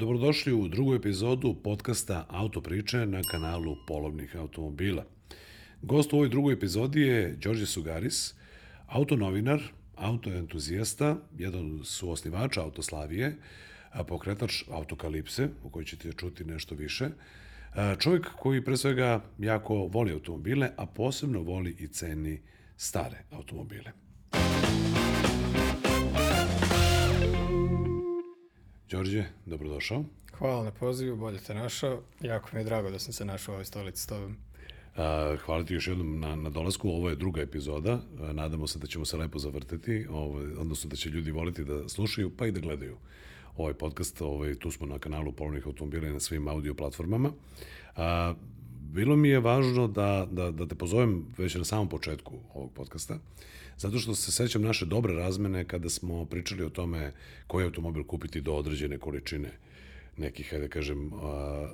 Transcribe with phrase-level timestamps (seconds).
[0.00, 5.04] Dobrodošli u drugu epizodu podcasta Autopriče na kanalu Polovnih automobila.
[5.82, 8.34] Gost u ovoj drugoj epizodi je Đorđe Sugaris,
[8.86, 9.60] autonovinar,
[9.96, 13.36] autoentuzijasta, jedan su osnivača Autoslavije,
[14.08, 17.08] pokretač Autokalipse, u kojoj ćete čuti nešto više.
[17.98, 22.40] Čovjek koji pre svega jako voli automobile, a posebno voli i ceni
[22.76, 23.92] stare automobile.
[28.90, 30.04] Đorđe, dobrodošao.
[30.38, 32.02] Hvala na pozivu, bolje te našao.
[32.20, 34.36] Jako mi je drago da sam se našao u ovoj stolici s tobom.
[35.44, 36.88] hvala ti još jednom na, na dolasku.
[36.88, 38.00] Ovo je druga epizoda.
[38.32, 42.30] nadamo se da ćemo se lepo zavrteti, ovaj, odnosno da će ljudi voliti da slušaju,
[42.36, 42.96] pa i da gledaju
[43.56, 44.20] ovaj podcast.
[44.20, 47.32] Ovaj, tu smo na kanalu Polovnih automobila i na svim audio platformama.
[47.96, 48.34] A,
[48.80, 53.18] bilo mi je važno da, da, da te pozovem već na samom početku ovog podcasta,
[53.80, 57.12] zato što se sećam naše dobre razmene kada smo pričali o tome
[57.46, 59.50] koji automobil kupiti do određene količine
[60.16, 61.20] nekih, hajde da kažem, uh,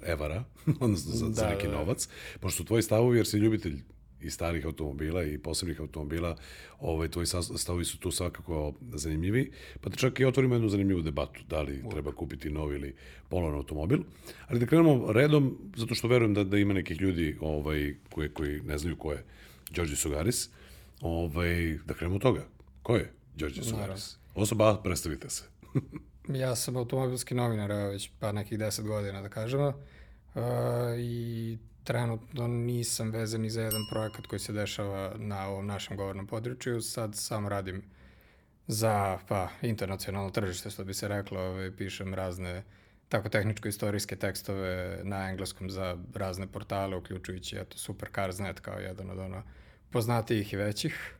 [0.06, 0.44] evara,
[0.80, 1.78] odnosno za, da, za neki da, da.
[1.78, 2.08] novac,
[2.40, 3.82] pošto su tvoji stavovi, jer si ljubitelj
[4.20, 6.36] i starih automobila i posebnih automobila,
[6.80, 11.40] ovaj, tvoji stavovi su tu svakako zanimljivi, pa da čak i otvorimo jednu zanimljivu debatu,
[11.48, 11.90] da li Uvijek.
[11.90, 12.94] treba kupiti nov ili
[13.28, 13.98] polovan automobil.
[14.48, 18.60] Ali da krenemo redom, zato što verujem da, da ima nekih ljudi ovaj, koji, koji
[18.60, 19.24] ne znaju ko je
[19.70, 20.48] Đorđe Sugaris,
[21.00, 22.44] ovaj, da krenemo od toga.
[22.82, 24.16] Ko je Đorđe Sugaris?
[24.34, 25.44] Osoba, predstavite se.
[26.42, 29.68] ja sam automobilski novinar, već pa nekih deset godina, da kažemo.
[29.68, 30.42] Uh,
[30.98, 36.26] I trenutno nisam vezan ni za jedan projekat koji se dešava na ovom našem govornom
[36.26, 36.80] području.
[36.80, 37.82] Sad samo radim
[38.66, 41.40] za pa, internacionalno tržište, što bi se reklo.
[41.40, 42.64] Ovaj, pišem razne
[43.08, 49.42] tako tehničko-istorijske tekstove na engleskom za razne portale, uključujući eto, Supercars.net kao jedan od ono
[49.90, 51.14] poznatijih i većih.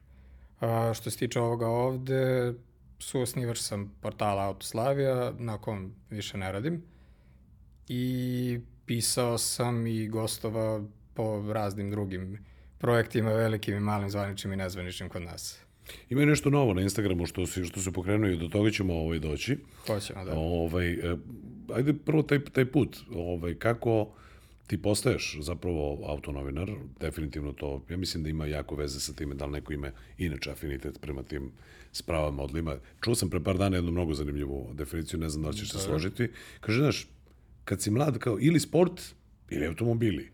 [0.60, 2.52] A, što se tiče ovoga ovde,
[2.98, 6.82] suosnivač sam portala Autoslavija, na kom više ne radim.
[7.88, 12.38] I pisao sam i gostovao po raznim drugim
[12.78, 15.60] projektima, velikim i malim, zvaničnim i nezvaničnim kod nas.
[16.10, 18.94] Ima je nešto novo na Instagramu što se, što se pokrenuo i do toga ćemo
[18.94, 19.58] ovaj doći.
[19.86, 20.32] Hoćemo, da.
[20.34, 21.16] Ovaj, e,
[21.74, 24.12] ajde prvo taj, taj put, ovaj, kako
[24.66, 29.46] ti postaješ zapravo autonovinar, definitivno to, ja mislim da ima jako veze sa time, da
[29.46, 31.52] li neko ima inače afinitet prema tim
[31.92, 32.76] spravama, odlima.
[33.00, 35.76] Čuo sam pre par dana jednu mnogo zanimljivu definiciju, ne znam da li ćeš se
[35.76, 35.82] da.
[35.82, 36.30] složiti.
[36.60, 37.08] Kaže, znaš,
[37.64, 39.02] kad si mlad, kao ili sport,
[39.50, 40.30] ili automobili.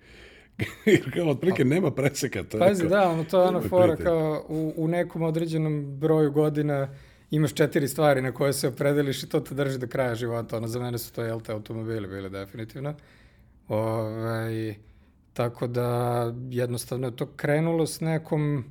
[0.87, 2.45] Jer kao otprilike nema preseka.
[2.45, 6.89] To Pazi, da, ono, to je ona fora kao u, u nekom određenom broju godina
[7.31, 10.57] imaš četiri stvari na koje se opredeliš i to te drži do kraja života.
[10.57, 12.89] Ono, za mene su to, jel te, automobili bili definitivno.
[12.91, 12.97] Ove,
[13.69, 14.75] ovaj,
[15.33, 18.65] tako da jednostavno je to krenulo s nekom,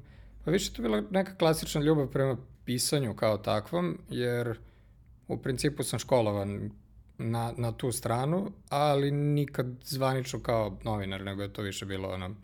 [0.46, 4.60] pa više to bila neka klasična ljubav prema pisanju kao takvom, jer
[5.28, 6.72] u principu sam školovan
[7.18, 12.36] na, na tu stranu, ali nikad zvanično kao novinar, nego je to više bilo ono,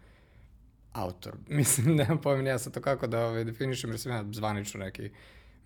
[0.93, 1.33] autor.
[1.57, 5.09] Mislim, nemam pojma ja sad to kako da ovaj, definišem, jer sam ja zvanično neki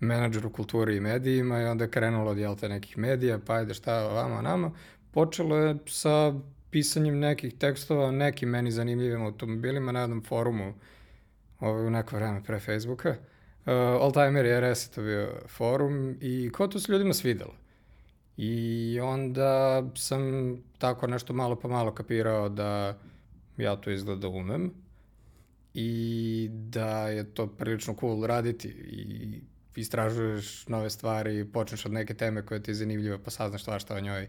[0.00, 3.54] menadžer u kulturi i medijima i onda je krenulo od jel te nekih medija, pa
[3.54, 4.70] ajde šta vama nama.
[5.10, 6.34] Počelo je sa
[6.72, 10.74] pisanjem nekih tekstova o nekim meni zanimljivim automobilima na jednom forumu
[11.60, 13.10] ovaj, u neko vreme pre Facebooka.
[13.10, 17.54] Uh, Oldtimer je RS to bio forum i ko to se ljudima svidelo.
[18.36, 20.22] I onda sam
[20.78, 22.98] tako nešto malo pa malo kapirao da
[23.56, 24.70] ja to izgleda umem
[25.74, 29.40] i da je to prilično cool raditi i
[29.76, 34.00] istražuješ nove stvari, počneš od neke teme koja ti je zanimljiva pa saznaš šta o
[34.00, 34.28] njoj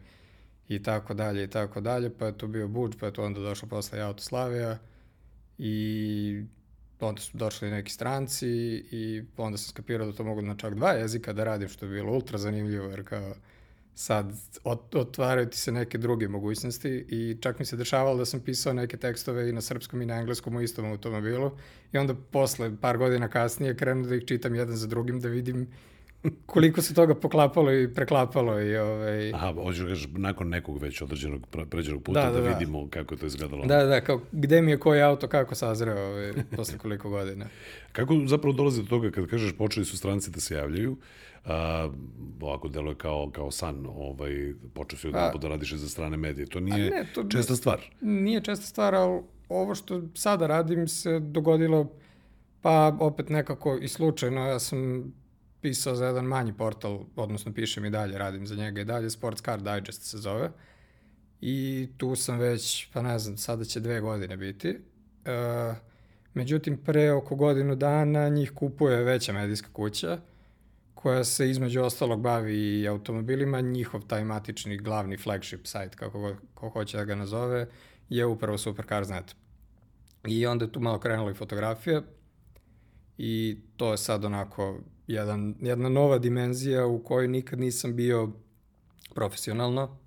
[0.68, 3.40] i tako dalje i tako dalje, pa je to bio Buč, pa je to onda
[3.40, 4.78] došlo posle Autoslavija
[5.58, 6.44] i
[7.00, 8.48] onda su došli neki stranci
[8.92, 11.92] i onda sam skapirao da to mogu na čak dva jezika da radim, što je
[11.92, 13.34] bilo ultra zanimljivo, jer kao
[13.96, 14.34] sad
[14.94, 18.98] otvaraju ti se neke druge mogućnosti i čak mi se dešavalo da sam pisao neke
[18.98, 21.52] tekstove i na srpskom i na engleskom u istom automobilu
[21.92, 25.68] i onda posle par godina kasnije krenu da ih čitam jedan za drugim da vidim
[26.46, 32.04] koliko se toga poklapalo i preklapalo i ovaj Aha, hoćeš nakon nekog već određenog pređenog
[32.04, 33.66] puta da, da, da, da vidimo kako je to izgledalo.
[33.66, 37.46] Da, da, kao gde mi je koji auto kako sazreo ovaj posle koliko godina.
[37.92, 40.98] kako zapravo dolazi do toga kad kažeš počeli su stranci da se javljaju?
[41.46, 41.90] a,
[42.42, 46.46] ovako deluje kao, kao san, ovaj, počeo si odmah da radiš za strane medije.
[46.46, 47.80] To nije ne, to česta stvar.
[48.02, 51.92] Nije česta stvar, ali ovo što sada radim se dogodilo
[52.62, 54.42] pa opet nekako i slučajno.
[54.46, 55.14] Ja sam
[55.64, 59.42] pisao za jedan manji portal, odnosno pišem i dalje, radim za njega i dalje, Sports
[59.42, 60.52] Car Digest se zove.
[61.42, 64.70] I tu sam već, pa ne znam, sada će dve godine biti.
[64.70, 64.80] E,
[66.34, 70.18] međutim, pre oko godinu dana njih kupuje veća medijska kuća
[70.94, 76.70] koja se između ostalog bavi i automobilima, njihov taj matični glavni flagship sajt, kako ko
[76.70, 77.68] hoće da ga nazove,
[78.10, 79.36] je upravo Supercars.net.
[80.28, 82.02] I onda je tu malo krenula i fotografija
[83.18, 88.32] i to je sad onako jedan, jedna nova dimenzija u kojoj nikad nisam bio
[89.14, 89.98] profesionalno,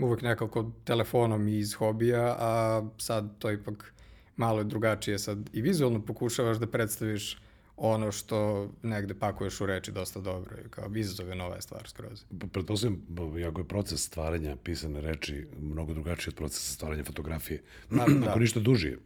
[0.00, 3.94] uvek nekako telefonom iz hobija, a sad to ipak
[4.36, 5.18] malo je drugačije.
[5.18, 7.38] Sad i vizualno pokušavaš da predstaviš
[7.76, 12.24] ono što negde pakuješ u reči dosta dobro i kao izazov je nova stvar skroz.
[12.52, 13.02] Pretpostavljam,
[13.36, 17.62] jako je proces stvaranja pisane reči mnogo drugačiji od procesa stvaranja fotografije.
[17.90, 18.30] Ma, da.
[18.30, 18.98] Ako ništa dužije.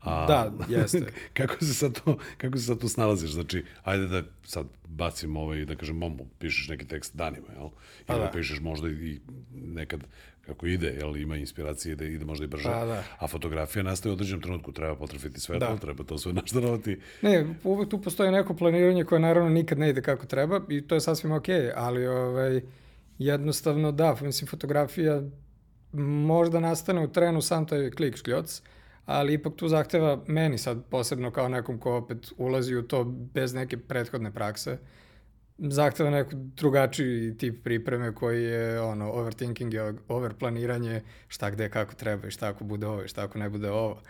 [0.00, 1.12] A, da, jeste.
[1.38, 3.30] kako se sad to, kako se sad tu snalaziš?
[3.30, 7.68] Znači, ajde da sad bacim ovaj, da kažem, momu, pišeš neki tekst danima, jel?
[8.06, 8.30] Pa da.
[8.30, 9.20] pišeš možda i
[9.52, 10.04] nekad
[10.48, 13.02] kako ide, jel, ima inspiracije da ide možda i brže, pa, da.
[13.18, 15.76] a fotografija nastaje u određenom trenutku, treba potrafiti svetlo, da.
[15.76, 17.00] treba to sve naštarovati.
[17.22, 20.94] Ne, uvek tu postoji neko planiranje koje naravno nikad ne ide kako treba i to
[20.94, 22.60] je sasvim okej, okay, ali ovaj,
[23.18, 25.22] jednostavno da, mislim, fotografija
[25.92, 28.62] možda nastane u trenu sam taj klik škljoc,
[29.08, 33.54] ali ipak tu zahteva meni sad posebno kao nekom ko opet ulazi u to bez
[33.54, 34.78] neke prethodne prakse,
[35.58, 39.78] zahteva neku drugačiji tip pripreme koji je ono overthinking i
[40.08, 43.70] overplaniranje šta gde kako treba i šta ako bude ovo i šta ako ne bude
[43.70, 44.02] ovo.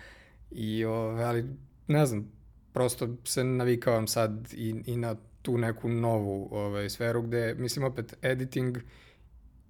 [0.50, 1.44] I ove, ali
[1.86, 2.32] ne znam,
[2.72, 8.16] prosto se navikavam sad i, i na tu neku novu ovaj, sferu gde, mislim opet,
[8.22, 8.78] editing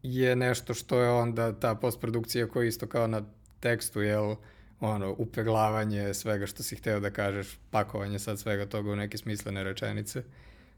[0.03, 3.23] je nešto što je onda ta postprodukcija koja isto kao na
[3.61, 4.35] tekstu, jel,
[4.81, 9.65] ono, upeglavanje svega što si hteo da kažeš, pakovanje sad svega toga u neke smislene
[9.65, 10.23] rečenice.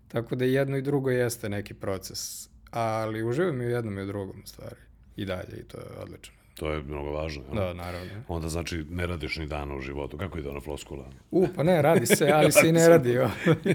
[0.08, 4.06] Tako da jedno i drugo jeste neki proces, ali uživam i u jednom i u
[4.06, 4.81] drugom stvari.
[5.17, 6.41] I dalje, i to je odlično.
[6.55, 7.43] To je mnogo važno.
[7.55, 8.12] Da, naravno.
[8.29, 10.19] Onda znači ne radiš ni dana u životu.
[10.19, 11.05] Kako ide ona floskula?
[11.31, 13.19] U, pa ne, radi se, ali se i ne radi.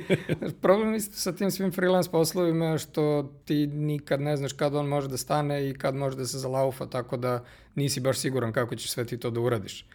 [0.61, 5.07] Problem isto sa tim svim freelance poslovima što ti nikad ne znaš kad on može
[5.07, 7.43] da stane i kad može da se zalaufa, tako da
[7.75, 9.85] nisi baš siguran kako ćeš sve ti to da uradiš.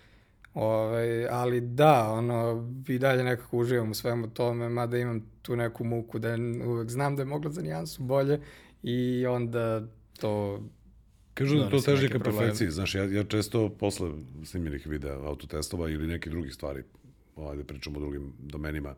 [0.54, 5.56] Ove, ovaj, ali da, ono, i dalje nekako uživam u svemu tome, mada imam tu
[5.56, 6.36] neku muku da
[6.66, 8.40] uvek znam da je mogla za nijansu bolje
[8.82, 9.86] i onda
[10.20, 10.60] to
[11.34, 14.10] Kažu da to teži ka perfekciji, znaš, ja, ja često posle
[14.44, 16.82] snimljenih videa autotestova ili nekih drugih stvari,
[17.36, 18.94] ovaj, da pričamo o drugim domenima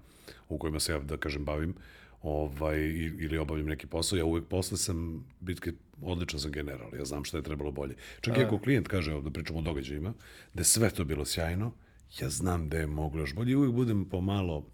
[0.48, 1.74] u kojima se ja, da kažem, bavim,
[2.22, 2.78] ovaj,
[3.18, 5.72] ili obavljam neki posao, ja uvek posle sam bitke
[6.02, 7.94] odličan sam general, ja znam šta je trebalo bolje.
[8.20, 10.14] Čak i ako klijent kaže, da pričamo o događajima,
[10.54, 11.72] da sve to bilo sjajno,
[12.20, 14.64] ja znam da je moglo još bolje i uvek budem pomalo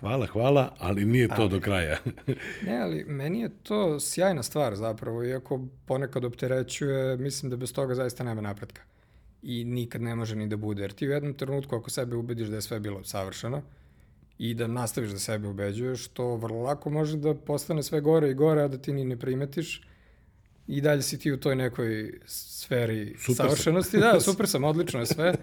[0.00, 1.98] hvala, hvala, ali nije to ali, do kraja.
[2.66, 7.94] ne, ali meni je to sjajna stvar zapravo, iako ponekad opterećuje, mislim da bez toga
[7.94, 8.82] zaista nema napretka.
[9.42, 12.48] I nikad ne može ni da bude, jer ti u jednom trenutku ako sebe ubediš
[12.48, 13.62] da je sve bilo savršeno,
[14.40, 18.34] i da nastaviš da sebe ubeđuješ, to vrlo lako može da postane sve gore i
[18.34, 19.82] gore, a da ti ni ne primetiš
[20.66, 23.90] i dalje si ti u toj nekoj sferi super savršenosti.
[23.90, 24.00] Sam.
[24.00, 25.34] Da, super sam, odlično je sve,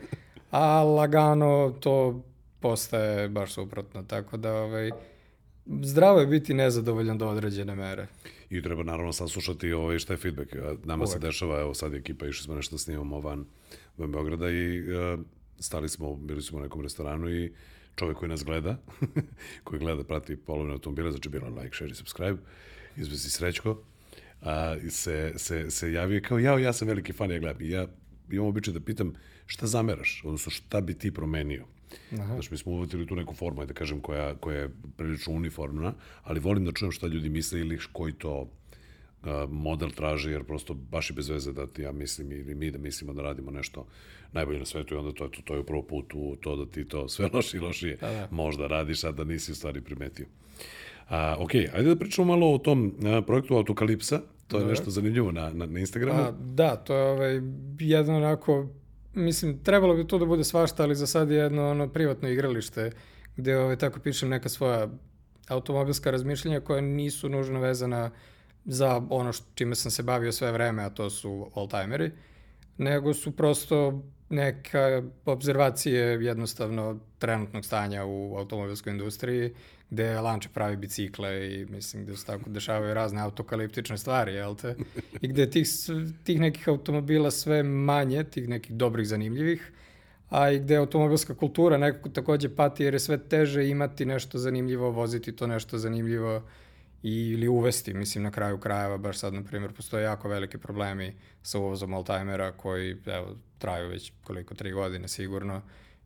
[0.52, 2.24] a lagano to
[2.60, 4.92] postaje baš suprotno, tako da ovaj,
[5.82, 8.08] zdravo je biti nezadovoljan do određene mere.
[8.50, 10.56] I treba naravno saslušati ovaj, šta je feedback.
[10.84, 11.14] Nama Uvek.
[11.14, 13.46] se dešava, evo sad je ekipa, išli smo nešto snimamo van,
[13.98, 15.20] van Beograda i uh,
[15.60, 17.54] stali smo, bili smo u nekom restoranu i
[17.98, 18.78] čovek koji nas gleda,
[19.64, 22.38] koji gleda, prati polovne automobile, znači bilo like, share i subscribe,
[22.98, 23.82] izvesi Srećko,
[24.42, 27.62] a, se, se, se javio kao, ja, ja sam veliki fan, ja gledam.
[27.62, 27.88] I ja
[28.32, 29.14] imam običaj da pitam
[29.46, 31.66] šta zameraš, odnosno šta bi ti promenio.
[32.14, 32.34] Aha.
[32.34, 36.40] Znači, mi smo uvatili tu neku formu, da kažem, koja, koja je prilično uniformna, ali
[36.40, 38.52] volim da čujem šta ljudi misle ili koji to
[39.50, 42.78] model traži, jer prosto baš i bez veze da ti ja mislim ili mi da
[42.78, 43.86] mislimo da radimo nešto
[44.32, 46.86] najbolje na svetu i onda to, to, to je upravo put u to da ti
[46.88, 48.28] to sve loši i lošije da, da.
[48.32, 50.26] možda radiš, a da nisi u stvari primetio.
[51.10, 55.32] A, ok, ajde da pričamo malo o tom a, projektu Autokalipsa, to je nešto zanimljivo
[55.32, 56.20] na, na, na Instagramu.
[56.20, 57.42] A, da, to je ovaj,
[57.80, 58.68] jedno onako,
[59.14, 62.92] mislim, trebalo bi to da bude svašta, ali za sad je jedno ono privatno igralište
[63.38, 64.88] gde ovaj, tako pišem neka svoja
[65.48, 68.12] automobilska razmišljenja koja nisu nužno vezana
[68.68, 72.12] za ono što, čime sam se bavio sve vreme, a to su oldtimeri,
[72.78, 79.54] nego su prosto neka observacije jednostavno trenutnog stanja u automobilskoj industriji,
[79.90, 84.76] gde Lanče pravi bicikle i mislim gde se tako dešavaju razne autokaliptične stvari, jel te?
[85.22, 85.68] I gde tih,
[86.24, 89.72] tih nekih automobila sve manje, tih nekih dobrih, zanimljivih,
[90.30, 94.92] a i gde automobilska kultura nekako takođe pati jer je sve teže imati nešto zanimljivo,
[94.92, 96.42] voziti to nešto zanimljivo
[97.04, 101.60] ili uvesti, mislim na kraju krajeva, baš sad na primjer postoje jako veliki problemi sa
[101.60, 105.62] uvozom Alzheimera koji evo, traju već koliko, tri godine sigurno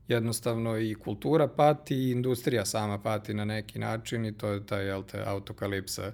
[0.07, 4.86] jednostavno i kultura pati i industrija sama pati na neki način i to je taj,
[4.86, 6.12] jel te, autokalipsa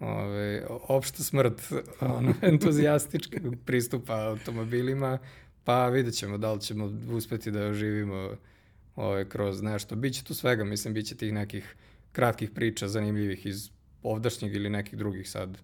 [0.00, 5.18] ove, opšta smrt ono, entuzijastičkog pristupa automobilima,
[5.64, 8.30] pa vidjet ćemo da li ćemo uspeti da oživimo
[8.96, 9.96] ove, kroz nešto.
[9.96, 11.76] Biće tu svega, mislim, biće tih nekih
[12.12, 13.70] kratkih priča zanimljivih iz
[14.02, 15.58] ovdašnjeg ili nekih drugih sad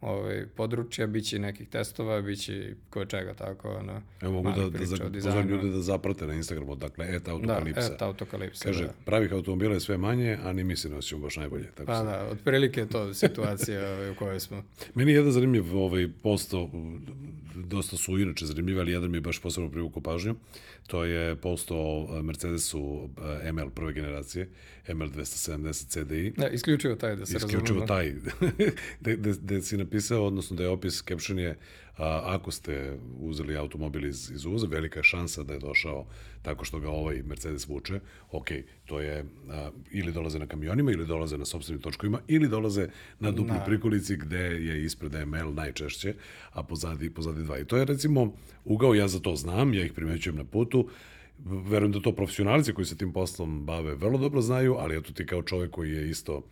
[0.00, 3.70] ovaj, područja, bit će nekih testova, bit će koje čega tako.
[3.70, 4.78] Ono, Evo mogu da, da, da
[5.12, 7.88] pozovem ljude da zaprate na Instagramu, dakle, et autokalipsa.
[7.88, 8.92] Da, et autokalipsa, Kaže, da.
[9.04, 11.66] pravih automobila je sve manje, a ni mi se nosimo baš najbolje.
[11.74, 12.04] Tako pa se...
[12.04, 14.62] da, otprilike je to situacija ovaj, u kojoj smo.
[14.94, 16.70] Meni je jedan zanimljiv ovaj, posto,
[17.66, 20.34] dosta su inače zanimljivi, ali jedan mi je baš posebno privukao pažnju.
[20.86, 23.08] To je posto o Mercedesu
[23.42, 24.48] eh, ML prve generacije,
[24.88, 26.32] ML 270 CDI.
[26.36, 28.12] Da, isključivo taj da se Isključivo taj,
[29.00, 31.58] da, da, da si napisao, odnosno da je opis, caption je,
[32.00, 36.06] a, ako ste uzeli automobil iz, iz uvoza, velika je šansa da je došao
[36.42, 38.00] tako što ga ovaj Mercedes vuče.
[38.30, 38.48] Ok,
[38.84, 42.88] to je, a, ili dolaze na kamionima, ili dolaze na sobstvenim točkovima, ili dolaze
[43.18, 43.64] na dupli na.
[43.64, 46.14] prikolici gde je ispred ML najčešće,
[46.52, 47.58] a pozadi, pozadi dva.
[47.58, 48.32] I to je recimo
[48.64, 50.88] ugao, ja za to znam, ja ih primećujem na putu,
[51.44, 55.26] verujem da to profesionalci koji se tim poslom bave vrlo dobro znaju, ali eto ti
[55.26, 56.42] kao čovek koji je isto,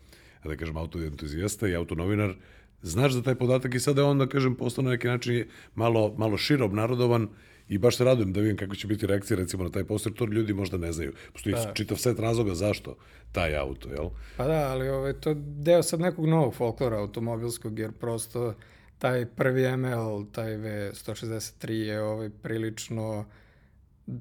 [0.43, 2.35] da kažem, autoentuzijasta i autonovinar,
[2.81, 5.45] znaš za taj podatak i sada je on, da kažem, postao na neki način
[5.75, 7.27] malo, malo širo obnarodovan
[7.69, 10.25] i baš se radujem da vidim kako će biti reakcija recimo na taj poster, to
[10.25, 11.13] ljudi možda ne znaju.
[11.33, 11.73] Postoji pa.
[11.73, 12.95] čitav set razloga zašto
[13.31, 14.09] taj auto, jel?
[14.37, 18.53] Pa da, ali ovaj, to deo sad nekog novog folklora automobilskog, jer prosto
[18.97, 23.25] taj prvi ML, taj V163 je ovaj, prilično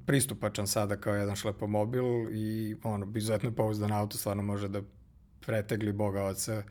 [0.06, 4.82] pristupačan sada kao jedan šlepomobil i ono, izuzetno pouzdan auto stvarno može da
[5.46, 6.62] pretegli boga oca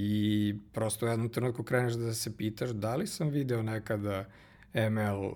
[0.00, 4.24] i prosto u jednom trenutku kreneš da se pitaš da li sam video nekada
[4.74, 5.30] ML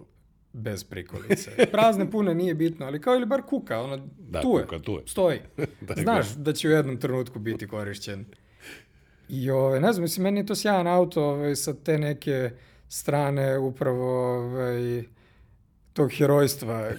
[0.52, 1.50] bez prikolice.
[1.73, 4.92] Prazne pune nije bitno, ali kao ili bar kuka, ono, da, tu kuka, je, tu
[4.92, 5.02] je.
[5.07, 5.40] stoji.
[5.88, 8.25] da Znaš da će u jednom trenutku biti korišćen.
[9.28, 12.50] I ove, ne znam, mislim, meni je to sjajan auto ove, sa te neke
[12.88, 15.04] strane upravo ove,
[15.92, 16.90] tog herojstva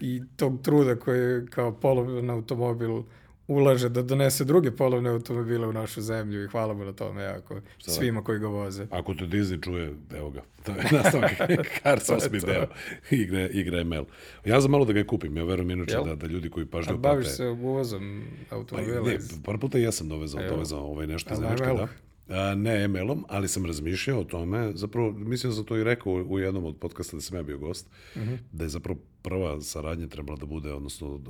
[0.00, 3.02] i tog truda koji je kao polovan automobil
[3.50, 7.60] ulaže da donese druge polovne automobile u našu zemlju i hvala mu na tome jako
[7.78, 8.86] Šta svima koji ga voze.
[8.90, 11.30] Ako te Disney čuje, evo ga, to je nastavak
[11.82, 12.46] Cars 8.
[12.46, 12.66] deo
[13.10, 14.04] igre, igre ML.
[14.44, 17.08] Ja znam malo da ga kupim, ja verujem inače da, da ljudi koji pažnju prate...
[17.08, 19.04] A baviš se uvozom automobila?
[19.04, 21.88] Pa, ne, par puta ja sam dovezao, dovezao ovaj nešto iz Nemačke, da.
[22.30, 26.12] A, ne ML-om, ali sam razmišljao o tome, zapravo mislim da sam to i rekao
[26.12, 28.30] u jednom od podcasta da sam ja bio gost, uh mhm.
[28.30, 28.38] -huh.
[28.52, 31.20] da je zapravo prva saradnja trebala da bude, odnosno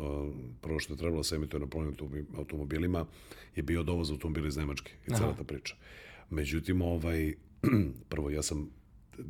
[0.61, 1.95] prvo što je trebalo da se emituje na plovnim
[2.37, 3.07] automobilima
[3.57, 5.75] je bio dovoz automobila iz Nemačke i cela ta priča.
[6.30, 7.35] Međutim, ovaj,
[8.09, 8.71] prvo ja sam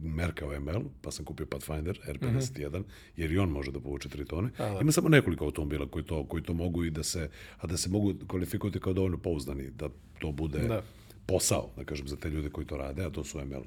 [0.03, 2.83] merkao ML, pa sam kupio Pathfinder R51, uh -huh.
[3.17, 4.51] jer i on može da povuče 3 tone.
[4.59, 4.81] A, da.
[4.81, 7.89] Ima samo nekoliko automobila koji to, koji to mogu i da se, a da se
[7.89, 10.83] mogu kvalifikovati kao dovoljno pouzdani, da to bude da
[11.31, 13.63] posao, da kažem, za te ljude koji to rade, a to su ML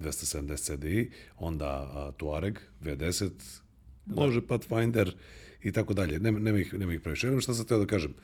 [0.00, 3.30] 270 CDI, onda a, Tuareg V10,
[4.06, 4.14] da.
[4.14, 5.14] može Pathfinder
[5.62, 6.18] i tako dalje.
[6.18, 7.26] Nema, nema, ih, nema ih previše.
[7.26, 8.14] Nema šta sam teo da kažem.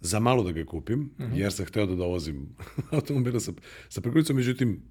[0.00, 1.32] Za malo da ga kupim, mhm.
[1.32, 1.38] -huh.
[1.38, 2.48] jer sam hteo da dovozim
[2.90, 3.52] automobila sa,
[3.88, 4.82] sa prikolicom, međutim,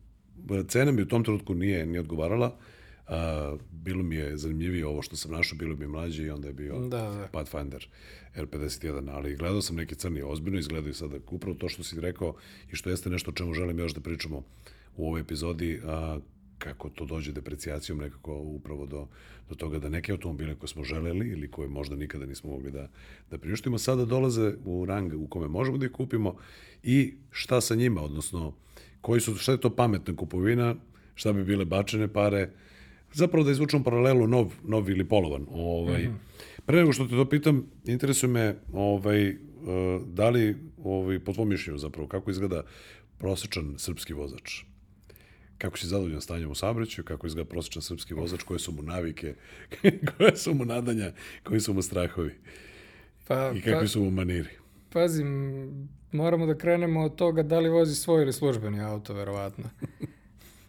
[0.67, 2.57] cena mi u tom trenutku nije, nije odgovarala.
[3.07, 6.47] Uh, bilo mi je zanimljivije ovo što sam našao, bilo mi je mlađe i onda
[6.47, 7.27] je bio da, da.
[7.31, 7.87] Pathfinder
[8.35, 12.35] R51, ali gledao sam neki crni ozbiljno, izgledaju sada upravo to što si rekao
[12.71, 14.43] i što jeste nešto o čemu želim još da pričamo
[14.97, 16.19] u ovoj epizodi, a,
[16.57, 19.07] kako to dođe deprecijacijom nekako upravo do,
[19.49, 22.89] do toga da neke automobile koje smo želeli ili koje možda nikada nismo mogli da,
[23.31, 26.35] da priuštimo, sada dolaze u rang u kome možemo da ih kupimo
[26.83, 28.53] i šta sa njima, odnosno
[29.01, 30.75] koji su, šta je to pametna kupovina,
[31.15, 32.49] šta bi bile bačene pare,
[33.13, 35.45] zapravo da izvučemo paralelu nov, nov ili polovan.
[35.51, 36.27] Ovaj, mm -hmm.
[36.65, 39.37] Pre nego što te to pitam, interesuje me ovaj, uh,
[40.07, 42.63] da li, ovaj, po tvom mišljenju zapravo, kako izgleda
[43.17, 44.63] prosečan srpski vozač?
[45.57, 49.35] Kako si zadovoljan stanjem u saobraćaju, kako izgleda prosečan srpski vozač, koje su mu navike,
[50.17, 51.11] koje su mu nadanja,
[51.43, 52.33] koji su mu strahovi
[53.27, 54.49] pa, i kakvi pa, su mu maniri?
[54.89, 59.69] Pazim, moramo da krenemo od toga da li vozi svoj ili službeni auto, verovatno.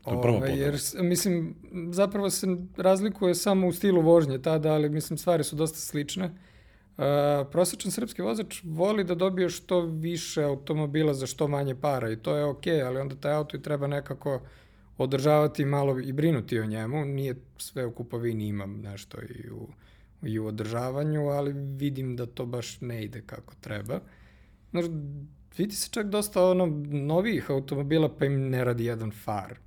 [0.09, 1.55] To je Ove, jer, mislim,
[1.91, 2.47] zapravo se
[2.77, 6.25] razlikuje samo u stilu vožnje tada, ali mislim stvari su dosta slične.
[6.25, 7.05] Uh,
[7.51, 12.37] prosječan srpski vozač voli da dobije što više automobila za što manje para i to
[12.37, 14.41] je okej, okay, ali onda taj auto i treba nekako
[14.99, 17.05] održavati malo i brinuti o njemu.
[17.05, 19.69] Nije sve u kupovini, imam nešto i u,
[20.23, 24.01] i u održavanju, ali vidim da to baš ne ide kako treba.
[24.71, 24.85] Znaš,
[25.59, 29.59] vidi se čak dosta ono novih automobila pa im ne radi jedan far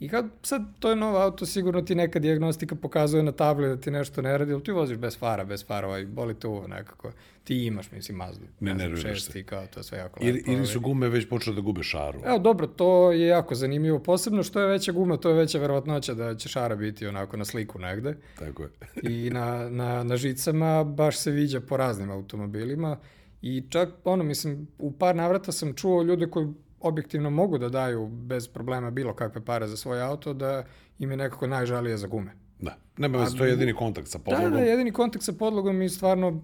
[0.00, 3.76] I kad sad to je novo auto, sigurno ti neka diagnostika pokazuje na tabli da
[3.76, 6.66] ti nešto ne radi, ali ti voziš bez fara, bez fara, ovaj, boli te uvo
[6.66, 7.12] nekako.
[7.44, 8.46] Ti imaš, mislim, Mazdu.
[8.60, 9.42] Ne nerviraš se.
[9.42, 10.52] kao to sve jako ili, lepo.
[10.52, 10.84] Ili su ovaj.
[10.84, 12.20] gume već počele da gube šaru.
[12.24, 13.98] Evo, dobro, to je jako zanimljivo.
[13.98, 17.44] Posebno što je veća guma, to je veća verovatnoća da će šara biti onako na
[17.44, 18.16] sliku negde.
[18.38, 18.68] Tako je.
[19.14, 22.96] I na, na, na žicama baš se viđa po raznim automobilima.
[23.42, 26.46] I čak, ono, mislim, u par navrata sam čuo ljude koji
[26.80, 30.64] objektivno mogu da daju bez problema bilo kakve pare za svoj auto, da
[30.98, 32.32] im je nekako najžalije za gume.
[32.58, 34.50] Da, nema veze, to je jedini kontakt sa podlogom.
[34.50, 36.42] Da, da, jedini kontakt sa podlogom i stvarno,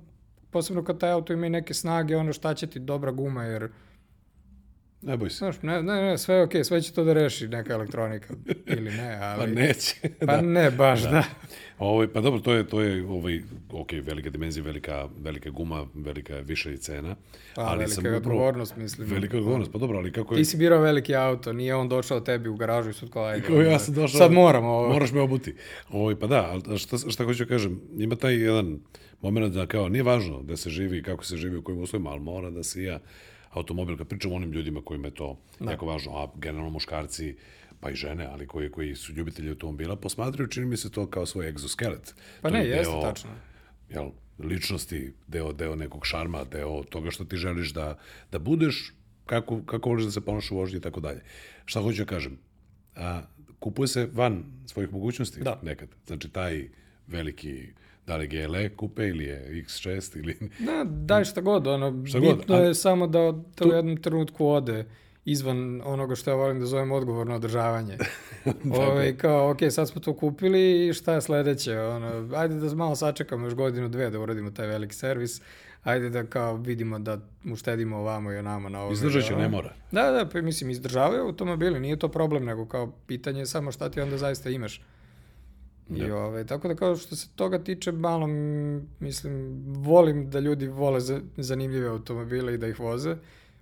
[0.51, 3.69] posebno kad taj auto ima i neke snage, ono šta će ti dobra guma, jer
[5.07, 5.37] Ne boj se.
[5.37, 8.35] Znaš, ne, ne, ne, sve je okej, okay, sve će to da reši neka elektronika
[8.67, 9.39] ili ne, ali...
[9.39, 9.95] pa neće.
[10.21, 10.43] Pa da.
[10.43, 11.11] ne, baš, da.
[11.11, 11.25] da.
[11.79, 13.41] Ovaj, pa dobro, to je, to je ovaj,
[13.73, 17.17] ok, velika dimenzija, velika, velika guma, velika više i cena.
[17.55, 19.09] Pa, ali velika sam je odgovornost, mislim.
[19.09, 20.39] Velika odgovornost, pa dobro, ali kako je...
[20.39, 23.47] Ti si birao veliki auto, nije on došao tebi u garažu i sad kao, ajde.
[23.47, 24.19] Kao ja sam došao...
[24.19, 24.89] Sad moram ovo.
[24.89, 25.55] Moraš me obuti.
[25.91, 28.79] Ovaj, pa da, ali šta, šta hoću da kažem, ima taj jedan
[29.23, 32.21] moment da kao, nije važno da se živi, kako se živi, u kojim uslovima, ali
[32.21, 33.01] mora da se ja
[33.55, 35.71] automobil, kad pričamo onim ljudima kojima je to da.
[35.71, 37.37] jako važno, a generalno muškarci,
[37.81, 41.27] pa i žene, ali koji, koji su ljubitelji automobila, posmatraju, čini mi se to kao
[41.27, 42.15] svoj egzoskelet.
[42.41, 43.31] Pa to ne, je jeste deo, tačno.
[43.91, 47.99] Jel, ličnosti, deo, deo nekog šarma, deo toga što ti želiš da,
[48.33, 48.93] da budeš,
[49.27, 51.23] kako, kako voliš da se ponaš u vožnji i tako dalje.
[51.65, 52.39] Šta hoću da kažem?
[52.97, 53.23] A,
[53.59, 55.61] kupuje se van svojih mogućnosti da.
[55.63, 55.89] nekad.
[56.07, 56.69] Znači, taj
[57.07, 57.69] veliki
[58.07, 60.39] da li GLE kupe ili je X6 ili...
[60.59, 63.69] Da, daj šta god, ono, šta bitno god, je samo da to tu...
[63.69, 64.85] u jednom trenutku ode
[65.25, 67.99] izvan onoga što ja volim da zovem odgovorno održavanje.
[68.65, 71.79] Ove, ovaj, kao, ok, sad smo to kupili i šta je sledeće?
[71.81, 75.41] Ono, ajde da malo sačekamo još godinu, dve da uradimo taj veliki servis.
[75.83, 77.19] Ajde da kao vidimo da
[77.53, 78.93] uštedimo ovamo i onamo na ovo.
[78.93, 79.73] Izdržat će, ne mora.
[79.93, 83.89] Da, da, pa mislim, izdržavaju automobili, nije to problem, nego kao pitanje je samo šta
[83.91, 84.81] ti onda zaista imaš.
[85.91, 88.27] I ove, ovaj, tako da kao što se toga tiče, malo,
[89.01, 93.17] mislim, volim da ljudi vole za, zanimljive automobile i da ih voze.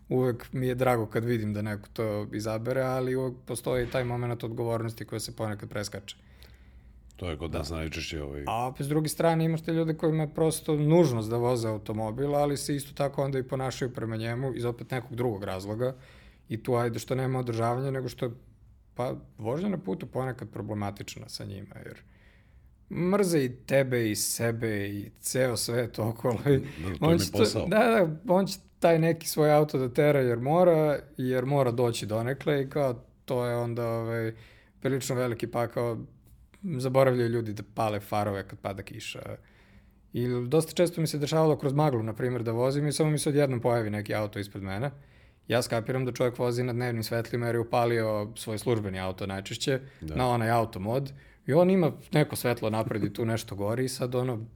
[0.09, 4.45] Uvek mi je drago kad vidim da neko to izabere, ali uvek postoji taj moment
[4.45, 6.17] odgovornosti koja se ponekad preskače.
[7.17, 7.59] To je kod da.
[7.59, 8.45] nas najčešće ovaj...
[8.47, 12.57] A s druge strane imaš te ljude kojima je prosto nužnost da voze automobil, ali
[12.57, 15.95] se isto tako onda i ponašaju prema njemu iz opet nekog drugog razloga.
[16.49, 18.33] I tu ajde što nema održavanja, nego što je
[18.95, 22.03] pa vožnja na putu ponekad problematična sa njima, jer
[22.93, 26.39] mrze i tebe i sebe i ceo svet okolo.
[26.45, 27.67] Da, to on će posao.
[27.67, 32.07] da, da, on će taj neki svoj auto da tera jer mora, jer mora doći
[32.07, 34.33] donekle i kao to je onda ovaj,
[34.81, 35.99] prilično veliki pakao.
[36.63, 39.37] Zaboravljaju ljudi da pale farove kad pada kiša.
[40.13, 43.19] I dosta često mi se dešavalo kroz maglu, na primjer, da vozim i samo mi
[43.19, 44.91] se odjednom pojavi neki auto ispred mene.
[45.49, 49.81] Ja skapiram da čovjek vozi na dnevnim svetlima jer je upalio svoj službeni auto najčešće
[50.01, 50.15] da.
[50.17, 51.13] na onaj auto mod
[51.47, 54.47] I on ima neko svetlo napred i tu nešto gori i sad ono,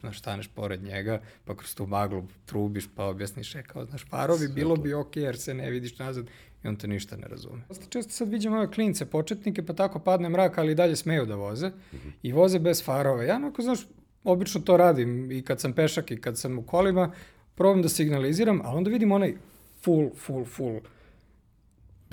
[0.00, 4.48] znaš, staneš pored njega, pa kroz tu maglu trubiš, pa objasniš, e, kao, znaš, parovi,
[4.48, 6.26] bilo bi okej, okay, jer se ne vidiš nazad
[6.64, 7.62] i on te ništa ne razume.
[7.88, 11.68] Često sad vidim ove klince, početnike, pa tako padne mrak, ali dalje smeju da voze
[11.68, 12.10] mm -hmm.
[12.22, 13.22] i voze bez farova.
[13.22, 13.86] Ja, onako, znaš,
[14.24, 17.12] obično to radim i kad sam pešak i kad sam u kolima,
[17.54, 19.34] probam da signaliziram, ali onda vidim onaj
[19.82, 20.80] full, full, full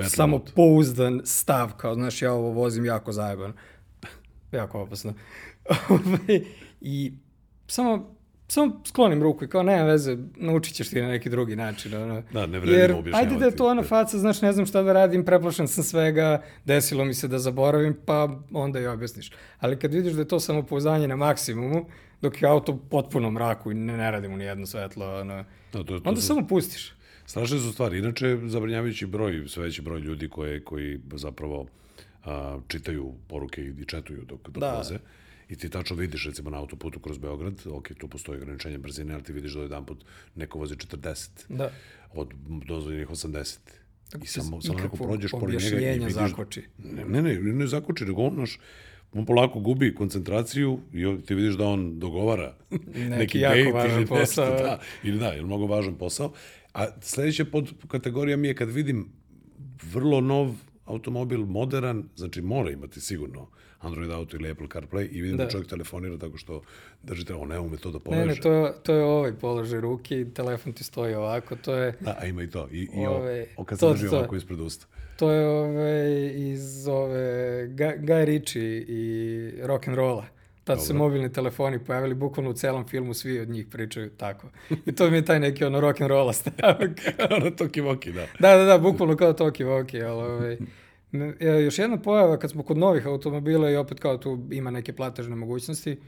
[0.10, 3.54] samo pouzdan stav, kao, znaš, ja ovo vozim jako zajeban.
[4.52, 5.14] Jako opasno.
[5.90, 6.42] Ovaj,
[6.82, 7.14] I
[7.68, 8.16] samo
[8.52, 11.94] samo sklonim ruku i kao nema veze, naučit ćeš ti na neki drugi način.
[11.96, 12.24] Ono.
[12.34, 13.28] Da, ne vredim Jer, objašnjavati.
[13.28, 16.42] Ajde da je to ona faca, znaš, ne znam šta da radim, preplašen sam svega,
[16.66, 19.32] desilo mi se da zaboravim, pa onda i objasniš.
[19.60, 21.86] Ali kad vidiš da je to samopouzdanje na maksimumu,
[22.22, 25.44] dok je auto potpuno mraku i ne, ne radi mu ni jedno svetlo, ono, da,
[25.72, 26.94] to, to, onda to, samo pustiš.
[27.26, 27.98] Strašne su stvari.
[27.98, 31.66] Inače, zabrinjavajući broj, sve veći broj ljudi koje, koji zapravo
[32.26, 34.74] a, čitaju poruke i četuju dok, dok da.
[34.78, 35.00] voze.
[35.50, 39.24] I ti tačno vidiš, recimo, na autoputu kroz Beograd, ok, tu postoji ograničenje brzine, ali
[39.24, 40.06] ti vidiš da jedan put
[40.36, 41.30] neko vozi 40.
[41.50, 41.72] Da.
[42.14, 42.34] Od
[42.68, 43.58] dozvoljenih 80.
[44.10, 46.14] Tako I samo, samo ako prođeš pored njega i vidiš...
[46.14, 46.64] zakoči.
[46.78, 48.60] Ne, ne, ne, ne zakoči, nego on, naš,
[49.14, 54.46] on polako gubi koncentraciju i ti vidiš da on dogovara neki, neki jako važan posao.
[54.46, 56.34] Nešto, da, ili da, je mnogo važan posao.
[56.74, 59.08] A sledeća pod kategorija mi je kad vidim
[59.84, 60.56] vrlo nov
[60.91, 63.47] automobil, modern, znači mora imati sigurno
[63.80, 66.62] Android Auto ili Apple CarPlay i vidim da, da čovjek telefonira tako što
[67.04, 68.25] drži telefon, ne ume to da poveže.
[68.25, 71.75] Ne, ne, to je, to je ovaj položaj ruke i telefon ti stoji ovako, to
[71.75, 71.93] je...
[71.99, 74.36] Da, a ima i to, i, i ove, ovaj, o, kad se drži to, ovako
[74.36, 74.86] ispred usta.
[75.17, 80.25] To je ove, iz ove Guy Ritchie i rock and rolla.
[80.63, 84.47] Tad su se mobilni telefoni pojavili, bukvalno u celom filmu svi od njih pričaju tako.
[84.86, 86.91] I to mi je taj neki ono rock and rolla stavak.
[87.38, 88.27] ono Toki Voki, da.
[88.39, 90.58] Da, da, da, bukvalno kao Toki Voki, ali ovaj,
[91.65, 95.36] još jedna pojava kad smo kod novih automobila i opet kao tu ima neke platežne
[95.36, 96.00] mogućnosti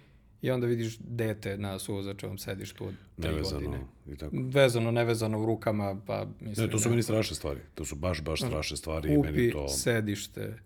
[0.41, 3.83] i onda vidiš dete na suvozačevom sedištu od tri Nevezano godine.
[4.07, 4.35] i tako.
[4.39, 6.65] Vezano, nevezano u rukama, pa mislim...
[6.65, 6.89] Ne, to su da.
[6.89, 7.59] meni strašne stvari.
[7.75, 9.67] To su baš, baš strašne stvari i meni Kupi to...
[9.67, 10.59] sedište,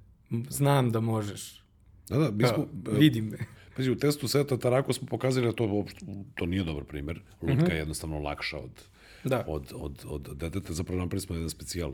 [0.50, 1.64] znam da možeš.
[2.10, 3.38] Da, da, mi Kao, smo, e, vidi me.
[3.76, 7.22] Pazi, u testu seta Tarako smo pokazali da to, uopšte, to nije dobar primer.
[7.42, 7.72] Lutka Mhm.
[7.72, 8.72] je jednostavno lakša od,
[9.24, 9.44] Da.
[9.48, 10.74] od, od, od deteta.
[10.74, 11.94] Zapravo napravili smo jedan specijal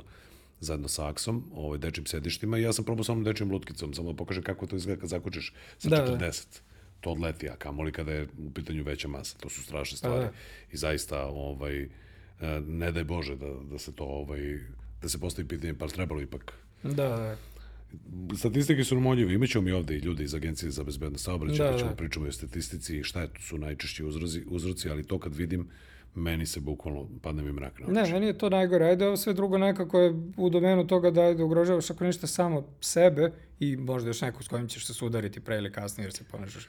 [0.63, 4.17] zajedno sa Aksom, ovaj, dečim sedištima i ja sam probao samo dečim lutkicom, samo da
[4.17, 6.19] pokažem kako to izgleda kad zakučeš sa Da, 40.
[6.19, 6.59] da.
[7.01, 9.37] To odleti, a kamoli kada je u pitanju veća masa.
[9.37, 10.23] To su strašne stvari.
[10.25, 10.31] da.
[10.71, 11.89] I zaista, ovaj, e,
[12.67, 14.59] ne daj Bože da, da se to, ovaj,
[15.01, 17.37] da se postavi pitanje, pa trebalo ipak Da, da.
[18.37, 19.33] Statistike su nam oljive.
[19.33, 21.95] Imaćemo mi ovde i ljude iz Agencije za bezbednost saobraćaja, Da, pa ćemo da.
[21.95, 25.67] pričamo o statistici i šta je, su najčešći uzroci, uzroci, ali to kad vidim,
[26.15, 28.11] meni se bukvalno padne mi mrak na Ne, oči.
[28.13, 28.85] meni je to najgore.
[28.85, 32.67] Ajde, ovo sve drugo nekako je u domenu toga da ajde ugrožavaš ako ništa samo
[32.81, 36.23] sebe i možda još neko s kojim ćeš se sudariti pre ili kasnije jer se
[36.23, 36.67] ponašaš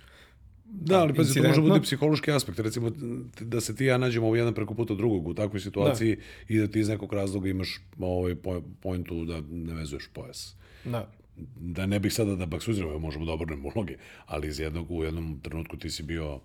[0.66, 2.58] Da, ali pazi, to može biti psihološki aspekt.
[2.58, 2.90] Recimo,
[3.40, 6.16] da se ti ja nađemo u jedan preko puta drugog u takvoj situaciji
[6.48, 10.56] i da ti iz nekog razloga imaš ovaj po- pointu da ne vezuješ pojas.
[10.84, 11.10] Da.
[11.56, 15.40] da ne bih sada da baksuziramo, možemo da obrnemo uloge, ali iz jednog, u jednom
[15.40, 16.40] trenutku ti si bio uh,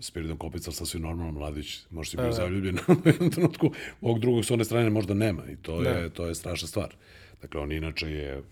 [0.00, 4.50] Spiridon Kopica, sasvim normalno mladić, možda si bio zaljubljen u jednom trenutku, ovog drugog s
[4.50, 6.94] one strane možda nema i to, je, to je strašna stvar.
[7.42, 8.42] Dakle, on inače je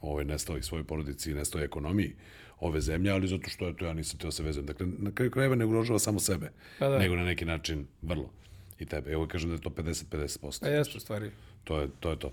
[0.00, 2.12] ovaj, nestao i svojoj porodici i nestao i ekonomiji
[2.60, 4.66] ove zemlje, ali zato što je to ja nisam teo da se vezujem.
[4.66, 6.98] Dakle, na kraju krajeva ne ugrožava samo sebe, Pa da.
[6.98, 8.30] nego na neki način vrlo
[8.78, 9.12] i tebe.
[9.12, 10.66] Evo kažem da je to 50-50%.
[10.66, 11.30] A jeste u stvari.
[11.64, 12.10] To je to.
[12.10, 12.32] Je to.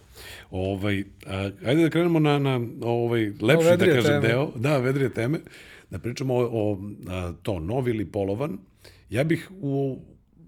[0.51, 4.27] Ovaj, a, ajde da krenemo na, na ovaj lepši, da kažem, teme.
[4.27, 4.51] deo.
[4.55, 5.39] Da, vedrije teme.
[5.89, 8.57] Da pričamo o, o a, to, novi ili polovan.
[9.09, 9.99] Ja bih u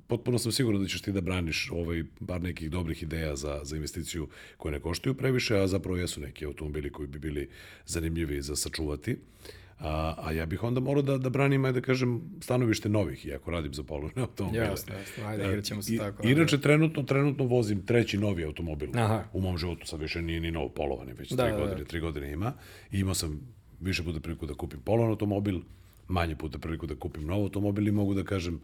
[0.08, 3.76] potpuno sam siguran da ćeš ti da braniš ovaj, bar nekih dobrih ideja za, za
[3.76, 4.28] investiciju
[4.58, 7.50] koje ne koštaju previše, a zapravo jesu neki automobili koji bi bili
[7.86, 9.18] zanimljivi za sačuvati.
[9.80, 13.52] A, a ja bih onda morao da, da branim, ajde da kažem, stanovište novih, iako
[13.52, 14.66] radim za polovne automobile.
[14.66, 15.26] Jasno, jasno.
[15.26, 16.28] Ajde, igrat ćemo se I- tako.
[16.28, 18.90] Inače, trenutno, trenutno vozim treći novi automobil.
[18.96, 19.24] Aha.
[19.34, 21.64] U mom životu sad više nije ni novo polovani, već Da, tri da, da.
[21.64, 22.54] godine, tri godine ima.
[22.92, 23.40] I imao sam
[23.82, 25.60] više puta priliku da kupim polovan automobil,
[26.08, 28.62] manje puta priliku da kupim nov automobil i mogu da kažem,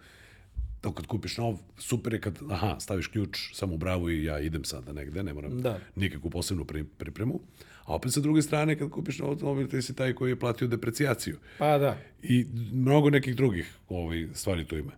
[0.81, 4.39] to kad kupiš nov, super je kad, aha, staviš ključ samo u bravu i ja
[4.39, 5.79] idem sada negde, ne moram Da.
[5.95, 7.39] nikakvu posebnu pri, pripremu.
[7.85, 10.67] A opet sa druge strane, kad kupiš nov automobil, ti si taj koji je platio
[10.67, 11.97] deprecijaciju Pa da.
[12.23, 14.91] i mnogo nekih drugih ovaj, stvari tu ima.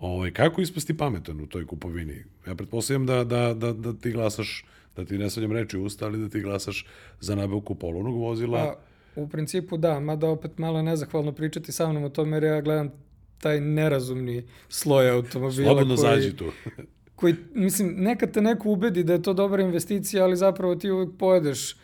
[0.00, 2.24] Ovaj, kako ispasti pametan u toj kupovini?
[2.46, 4.64] Ja pretpostavljam da, da, da, da ti glasaš,
[4.96, 6.86] da ti ne svaljam reči u usta, ali da ti glasaš
[7.20, 8.58] za nabavku polovnog vozila.
[8.58, 8.80] Pa,
[9.16, 12.60] u principu da, mada opet malo je nezahvalno pričati sa mnom o tome jer ja
[12.60, 12.90] gledam
[13.38, 16.44] taj nerazumni sloj automobila Slobodno koji, zađi tu.
[17.16, 21.10] koji, mislim, nekad te neko ubedi da je to dobra investicija, ali zapravo ti uvijek
[21.18, 21.76] pojedeš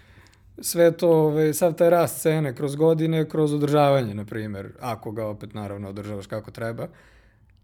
[0.61, 5.27] sve to, ove, sav taj rast cene kroz godine, kroz održavanje, na primjer, ako ga
[5.27, 6.89] opet naravno održavaš kako treba.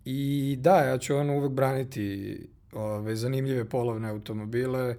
[0.04, 2.38] I da, ja ću ono uvek braniti
[2.72, 4.96] ove, zanimljive polovne automobile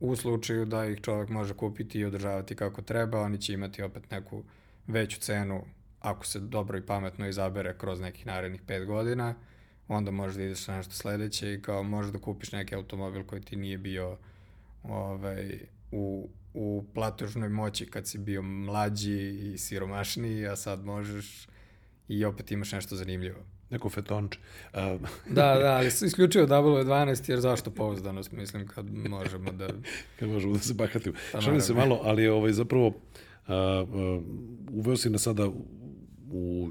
[0.00, 4.10] u slučaju da ih čovjek može kupiti i održavati kako treba, oni će imati opet
[4.10, 4.42] neku
[4.86, 5.64] veću cenu
[6.00, 9.34] ako se dobro i pametno izabere kroz nekih narednih pet godina,
[9.88, 13.42] onda možeš da ideš na nešto sledeće i kao možeš da kupiš neki automobil koji
[13.42, 14.18] ti nije bio
[14.82, 15.58] ovaj,
[15.92, 21.48] u, u platežnoj moći kad si bio mlađi i siromašniji, a sad možeš
[22.08, 23.57] i opet imaš nešto zanimljivo.
[23.70, 24.38] Neko fetonče.
[24.72, 24.98] A,
[25.30, 29.68] Da, da, ali isključivo W12 jer zašto pouzdanost, mislim, kad možemo da...
[30.18, 31.14] kad možemo da se bahatimo.
[31.32, 32.92] Pa Šalim se malo, ali je ovaj, zapravo
[33.46, 34.20] a, a,
[34.72, 35.48] uveo si nas sada
[36.32, 36.70] u,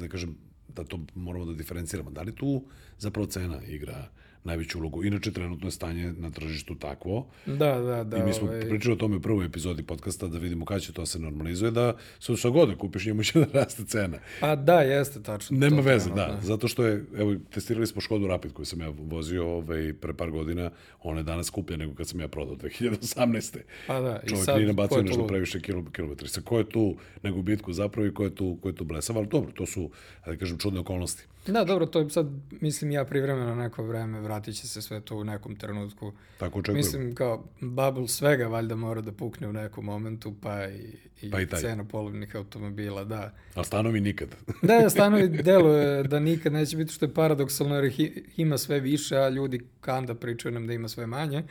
[0.00, 0.36] da kažem,
[0.68, 2.10] da to moramo da diferenciramo.
[2.10, 2.64] Da li tu
[2.98, 4.08] zapravo cena igra
[4.44, 5.04] najveću ulogu?
[5.04, 8.16] Inače, trenutno je stanje na tržištu takvo, Da, da, da.
[8.16, 10.92] I mi smo ovaj, pričali o tome u prvoj epizodi podcasta da vidimo kada će
[10.92, 11.86] to se normalizuje, da
[12.18, 14.18] su šta god da kupiš njemu će da raste cena.
[14.40, 15.58] Pa da, jeste tačno.
[15.58, 16.34] Nema to veze, trenutno.
[16.34, 16.40] da.
[16.42, 20.30] Zato što je, evo, testirali smo Škodu Rapid koju sam ja vozio ovaj, pre par
[20.30, 23.58] godina, ona je danas skuplja nego kad sam ja prodao 2018.
[23.86, 25.28] Pa da, i Čovjek sad, nije nabacio tu nešto lud?
[25.28, 26.28] previše kilo- kilometri.
[26.28, 29.18] Sa ko je tu na gubitku zapravo i ko je tu, ko je tu blesav,
[29.18, 29.90] ali dobro, to su,
[30.26, 31.22] da kažem, čudne okolnosti.
[31.46, 35.16] Da, dobro, to je sad, mislim ja privremeno neko vreme, vratit će se sve to
[35.16, 36.12] u nekom trenutku.
[36.38, 36.76] Tako očekujem.
[36.76, 41.40] Mislim, kao, bubble svega valjda mora da pukne u nekom momentu, pa i, i, Pa
[41.40, 41.60] i taj.
[41.60, 43.34] cena polovnih automobila, da.
[43.54, 44.28] Ali stanovi nikad.
[44.62, 48.00] Da, stanovi deluje da nikad neće biti što je paradoksalno jer ih
[48.36, 51.42] ima sve više, a ljudi kanda pričaju nam da ima sve manje.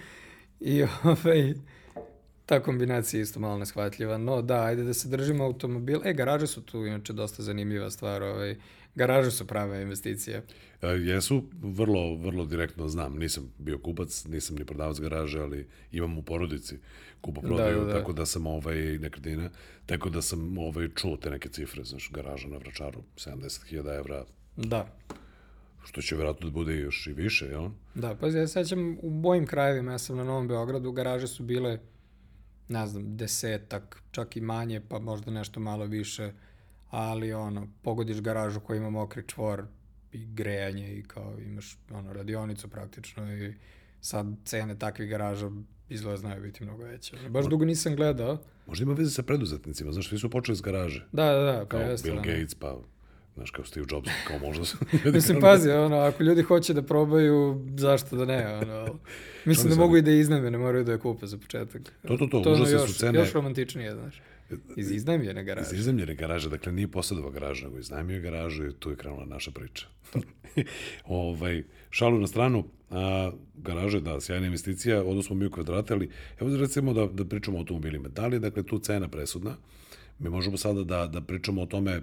[0.59, 1.53] I ovaj,
[2.45, 4.17] ta kombinacija je isto malo neshvatljiva.
[4.17, 5.99] No da, ajde da se držimo automobil.
[6.03, 8.23] E, garaže su tu inače dosta zanimljiva stvar.
[8.23, 8.55] Ovaj,
[8.95, 10.43] garaže su prave investicije.
[10.81, 13.15] E, jesu, vrlo, vrlo direktno znam.
[13.15, 16.79] Nisam bio kupac, nisam ni prodavac garaže, ali imam u porodici
[17.21, 17.99] kupo prodaju, da, da, da.
[17.99, 19.49] tako da sam ovaj nekretnina,
[19.85, 24.25] tako da sam ovaj čuo te neke cifre, znaš, garaža na Vračaru, 70.000 evra.
[24.57, 24.87] Da.
[25.83, 27.69] Što će vjerojatno da bude još i više, jel?
[27.95, 31.79] Da, pa ja sećam u mojim krajevima, ja sam na Novom Beogradu, garaže su bile,
[32.67, 36.31] ne znam, desetak, čak i manje, pa možda nešto malo više,
[36.93, 39.65] ali ono, pogodiš garažu koja ima mokri čvor
[40.11, 43.53] i grejanje i kao imaš ono, radionicu praktično i
[44.01, 45.49] sad cene takvih garaža
[45.89, 47.17] izgleda znaju biti mnogo veće.
[47.29, 48.37] Baš dugo nisam gledao.
[48.67, 51.07] Možda ima veze sa preduzetnicima, znaš, svi su počeli s garaže.
[51.11, 51.59] Da, da, da.
[51.59, 52.77] Pa kao jeste, Bill Gates, pa
[53.35, 54.77] znaš, kao Steve Jobs, kao možda su...
[55.13, 58.99] Mislim, pazi, ono, ako ljudi hoće da probaju, zašto da ne, ono,
[59.45, 61.81] mislim da mogu i da iznajme, ne moraju da je kupe za početak.
[62.07, 63.19] To, to, to, to užasne su cene.
[63.19, 64.21] Još romantičnije, znaš.
[64.77, 65.69] Iz iznajmljene garaže.
[65.73, 69.51] Iz iznajmljene garaže, dakle nije posjedova garaža, nego iznajmio garažu i tu je krenula naša
[69.51, 69.85] priča.
[71.05, 76.49] ovaj, šalu na stranu, a, garaže, da, sjajna investicija, odnosno mi u kvadrate, ali evo
[76.49, 78.09] da recimo da, da pričamo o automobilima.
[78.09, 79.55] Da li je, dakle, tu cena presudna?
[80.19, 82.01] Mi možemo sada da, da pričamo o tome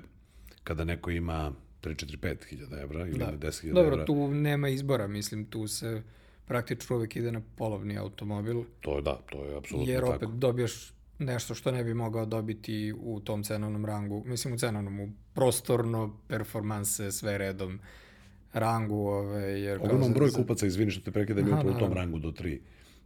[0.64, 3.32] kada neko ima 3, 4, 5 hiljada evra ili da.
[3.32, 3.90] 10 hiljada evra.
[3.90, 6.02] Dobro, tu nema izbora, mislim, tu se
[6.46, 8.62] praktično uvek ide na polovni automobil.
[8.80, 10.06] To je da, to je apsolutno tako.
[10.06, 14.58] Jer opet dobiješ nešto što ne bi mogao dobiti u tom cenovnom rangu, mislim u
[14.58, 17.80] cenovnom, u prostorno, performanse, sve redom
[18.52, 19.06] rangu.
[19.06, 22.30] Ove, jer Ogroman broj kupaca, izvini što te prekidam, je upravo u tom rangu do
[22.30, 22.58] 3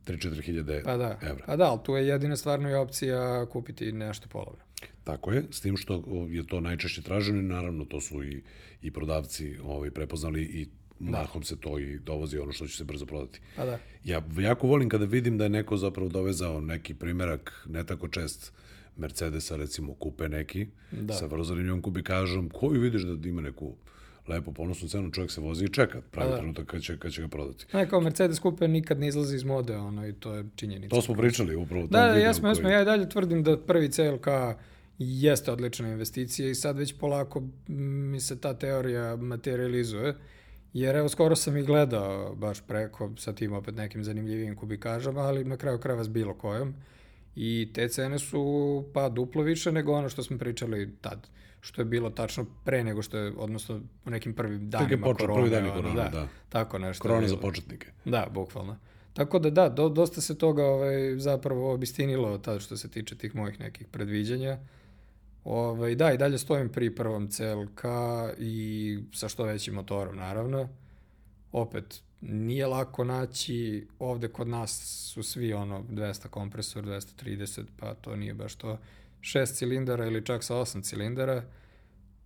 [0.06, 1.44] 3-4 hiljade pa da, evra.
[1.46, 4.64] Pa da, ali tu je jedina stvarno opcija kupiti nešto polovno.
[5.04, 8.42] Tako je, s tim što je to najčešće traženo i naravno to su i,
[8.82, 10.68] i prodavci ovaj, prepoznali i.
[10.98, 13.40] mahom se to i dovozi ono što će se brzo prodati.
[13.56, 13.78] Pa da.
[14.04, 18.52] Ja jako volim kada vidim da je neko zapravo dovezao neki primerak, ne tako čest,
[18.96, 21.14] Mercedesa, recimo, kupe neki, da.
[21.14, 23.74] sa vrlo zanimljivom kubikažom, koju vidiš da ima neku
[24.28, 26.36] lepo ponosnu cenu, čovjek se vozi i čeka pravi da.
[26.36, 27.66] trenutak kad će, kad će ga prodati.
[27.72, 30.94] Ne, kao Mercedes kupe nikad ne izlazi iz mode, ono, i to je činjenica.
[30.94, 31.86] To smo pričali upravo.
[31.86, 34.26] Da, da, jesmo, jesmo, ja i dalje tvrdim da prvi CLK
[34.98, 40.14] jeste odlična investicija i sad već polako mi se ta teorija materializuje.
[40.74, 45.44] Jer evo, skoro sam i gledao baš preko sa tim opet nekim zanimljivim kubikažama, ali
[45.44, 46.74] na kraju krajeva s bilo kojom.
[47.36, 51.28] I te cene su pa duplo više nego ono što smo pričali tad
[51.64, 55.40] što je bilo tačno pre nego što je, odnosno u nekim prvim danima počet, korone.
[55.40, 56.28] Prvi dan korona, da, da.
[56.48, 57.02] Tako nešto.
[57.02, 57.86] Korona za početnike.
[58.04, 58.76] Da, bukvalno.
[59.12, 63.34] Tako da da, do, dosta se toga ovaj, zapravo obistinilo tad što se tiče tih
[63.34, 64.58] mojih nekih predviđanja.
[65.44, 67.84] Ovaj, da, i dalje stojim pri prvom CLK
[68.38, 70.68] i sa što većim motorom, naravno.
[71.52, 74.70] Opet, nije lako naći, ovde kod nas
[75.12, 78.78] su svi ono 200 kompresor, 230, pa to nije baš to.
[79.20, 81.42] 6 cilindara ili čak sa 8 cilindara,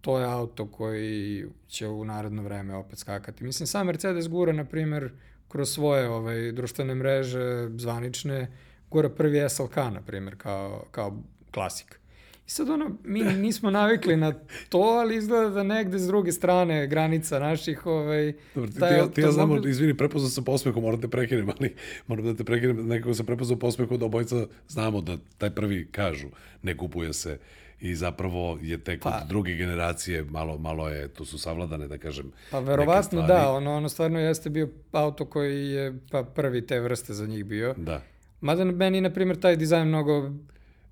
[0.01, 3.45] to je auto koji će u naredno vreme opet skakati.
[3.45, 5.13] Mislim, sam Mercedes gura, na primjer,
[5.49, 8.53] kroz svoje ovaj, društvene mreže zvanične,
[8.91, 12.01] gura prvi SLK, na primjer, kao, kao klasik.
[12.49, 14.33] I sad ono, mi nismo navikli na
[14.69, 18.33] to, ali izgleda da negde s druge strane granica naših, ovaj...
[18.55, 21.75] Dobro, ti, taj, ti, ja znam, izvini, prepoznao sam posmehom, moram te prekinem, ali
[22.07, 26.29] moram da te prekinem, nekako sam prepoznao posmehom da obojica znamo da taj prvi kažu,
[26.63, 27.39] ne kupuje se
[27.81, 31.99] i zapravo je tek pa, od druge generacije malo malo je to su savladane da
[31.99, 36.81] kažem pa verovatno da ono ono stvarno jeste bio auto koji je pa prvi te
[36.81, 37.75] vrste za njih bio.
[37.77, 38.03] Da.
[38.41, 40.31] Mada meni na primjer taj dizajn mnogo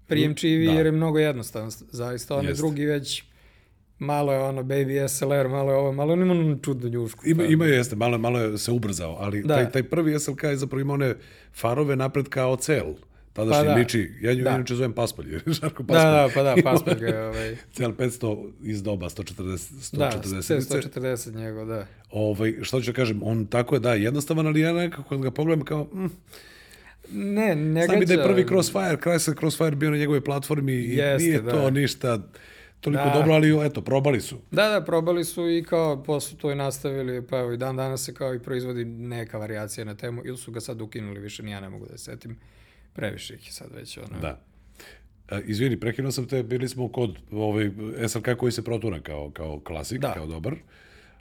[0.06, 0.72] prijemčivi da.
[0.72, 1.70] jer je mnogo jednostavan.
[1.90, 3.22] Zaista, onaj drugi već
[3.98, 7.22] malo je ono baby SLR, malo je ovo, malo on ima ono čudnu njušku.
[7.26, 9.54] Ima, ima jeste, malo, malo je se ubrzao, ali da.
[9.54, 11.14] taj, taj prvi SLK je zapravo imao one
[11.54, 12.94] farove napred kao cel.
[13.32, 13.74] Tadašnji pa da.
[13.74, 14.50] liči, ja nju da.
[14.50, 16.04] inače zovem Paspalj, jer Žarko Paspalj.
[16.04, 17.56] Da, da, pa da, Paspalj ga je ovaj...
[17.72, 19.98] Cel 500 iz doba, 140, 140.
[19.98, 20.10] Da,
[21.00, 21.86] 140 njegov, da.
[22.10, 25.30] Ovaj, što ću da kažem, on tako je, da, jednostavan, ali ja nekako kad ga
[25.30, 26.08] pogledam kao, mm,
[27.12, 30.96] Ne, ne Znam bi da je prvi Crossfire, Chrysler Crossfire bio na njegovoj platformi i
[30.96, 31.50] Jeste, nije da.
[31.50, 32.18] to ništa
[32.80, 33.10] toliko da.
[33.10, 34.38] dobro, ali eto, probali su.
[34.50, 38.04] Da, da, probali su i kao posle to i nastavili, pa evo i dan danas
[38.04, 41.50] se kao i proizvodi neka variacija na temu, ili su ga sad ukinuli više, ni
[41.50, 42.36] ja ne mogu da se setim,
[42.92, 44.20] previše ih je sad već ono.
[44.20, 44.40] Da.
[45.28, 47.70] A, izvini, prekinuo sam te, bili smo kod ovaj,
[48.08, 50.14] SLK koji se protura kao, kao klasik, da.
[50.14, 50.54] kao dobar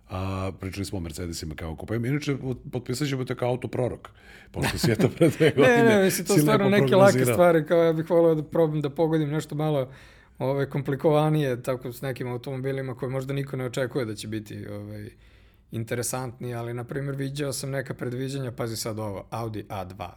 [0.09, 2.07] a pričali smo o Mercedesima kao kupajima.
[2.07, 2.37] Inače,
[2.71, 4.09] potpisat ćemo te kao auto prorok,
[4.51, 5.83] pošto si je to pre dve godine.
[5.83, 8.89] ne, ne, mislim, to stvarno neke lake stvari, kao ja bih volio da probam da
[8.89, 9.91] pogodim nešto malo
[10.39, 15.09] ove, komplikovanije, tako s nekim automobilima koje možda niko ne očekuje da će biti ovaj,
[15.71, 20.09] interesantni, ali, na primjer, viđao sam neka predviđanja, pazi sad ovo, Audi A2.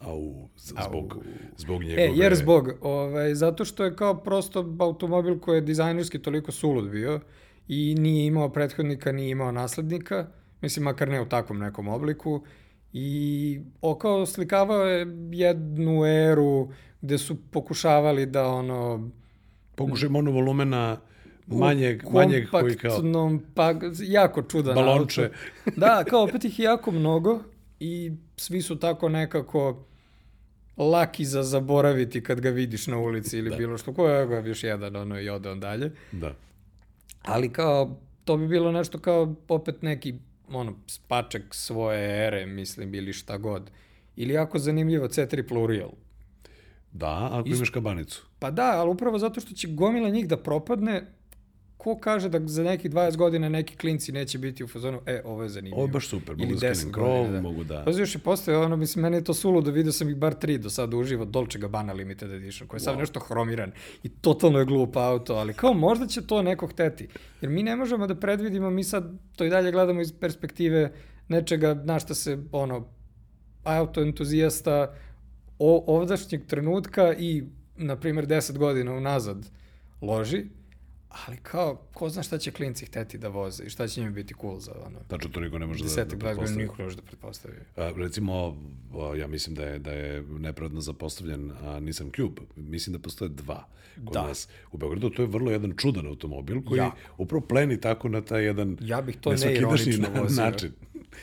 [0.00, 1.22] Au, zbog, Au.
[1.56, 2.02] zbog njegove...
[2.02, 6.90] E, jer zbog, ovaj, zato što je kao prosto automobil koji je dizajnerski toliko sulud
[6.90, 7.20] bio
[7.68, 10.26] i nije imao prethodnika, nije imao naslednika,
[10.60, 12.44] mislim, makar ne u takvom nekom obliku,
[12.92, 19.10] i okao slikavao je jednu eru gde su pokušavali da ono...
[19.74, 20.96] Pokušaj monovolumena
[21.46, 23.00] manjeg, manjeg koji kao...
[23.54, 25.22] pa jako čudan Balonče.
[25.22, 25.80] Auto.
[25.80, 27.40] Da, kao opet ih jako mnogo
[27.80, 29.84] i svi su tako nekako
[30.76, 33.56] laki za zaboraviti kad ga vidiš na ulici ili da.
[33.56, 33.94] bilo što.
[33.94, 35.90] Ko je ga još jedan ono i ode on dalje.
[36.12, 36.34] Da.
[37.28, 40.14] Ali kao, to bi bilo nešto kao opet neki
[40.52, 43.70] ono, spaček svoje ere, mislim, ili šta god.
[44.16, 45.90] Ili jako zanimljivo C3 Plurial.
[46.92, 48.26] Da, ako Isto, imaš kabanicu.
[48.38, 51.06] Pa da, ali upravo zato što će gomila njih da propadne,
[51.78, 55.42] ko kaže da za nekih 20 godina neki klinci neće biti u fazonu, e, ovo
[55.42, 55.76] je zanimljivo.
[55.76, 57.40] Ovo je baš super, mogu da skenim krov, da.
[57.40, 57.82] mogu da...
[57.84, 60.58] Pa još i postoje, ono, mislim, meni je to suludo, vidio sam ih bar tri
[60.58, 62.84] do sada uživo, Dolce Gabbana Limited Edition, koji je wow.
[62.84, 67.08] sad nešto hromiran i totalno je glup auto, ali kao možda će to neko hteti.
[67.40, 70.92] Jer mi ne možemo da predvidimo, mi sad to i dalje gledamo iz perspektive
[71.28, 72.88] nečega na šta se, ono,
[73.64, 74.94] auto entuzijasta
[75.58, 77.44] ovdašnjeg trenutka i,
[77.76, 79.46] na primjer, 10 godina unazad
[80.02, 80.44] loži,
[81.08, 84.34] Ali kao, ko zna šta će klinci hteti da voze i šta će njima biti
[84.40, 84.98] cool za ono.
[85.08, 86.62] Tačno to niko ne može da, da pretpostavi.
[86.62, 87.54] Niko ne može da pretpostavi.
[87.76, 88.56] A, recimo,
[89.18, 92.42] ja mislim da je, da je nepravedno zapostavljen a, Nissan Cube.
[92.56, 93.64] Mislim da postoje dva
[94.04, 94.26] kod da.
[94.26, 95.10] nas u Beogradu.
[95.10, 96.92] To je vrlo jedan čudan automobil koji ja.
[97.18, 99.30] upravo pleni tako na taj jedan ja bih to
[100.20, 100.44] vozio.
[100.44, 100.72] način.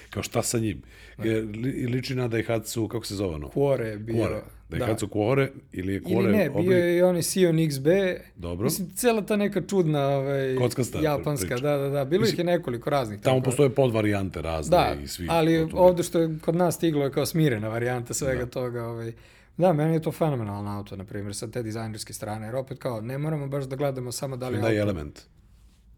[0.10, 0.82] Kao šta sa njim?
[1.24, 3.48] Je, li, liči na Daihatsu, kako se zove ono?
[3.48, 4.41] Quore je bio.
[4.69, 4.80] Quore.
[4.80, 5.13] Daihatsu da.
[5.13, 6.23] Quore ili je Quore...
[6.23, 6.67] Ili ne, oblik...
[6.67, 7.88] bio je i onaj Sion XB.
[8.36, 8.63] Dobro.
[8.63, 11.62] Mislim, cela ta neka čudna ovaj, Kockasta japanska, priča.
[11.62, 12.06] da, da, da.
[12.06, 13.21] Bilo Mislim, ih je nekoliko raznih.
[13.21, 13.45] Tamo tako.
[13.45, 15.28] postoje podvarijante razne da, i svi.
[15.30, 18.51] ali ovde što je kod nas stiglo je kao smirena varijanta svega da.
[18.51, 18.86] toga.
[18.86, 19.13] Ovaj.
[19.58, 23.01] Da, meni je to fenomenalno auto, na primjer, sa te dizajnerske strane, jer opet kao,
[23.01, 24.82] ne moramo baš da gledamo samo da li Hyundai auto...
[24.82, 25.21] Element.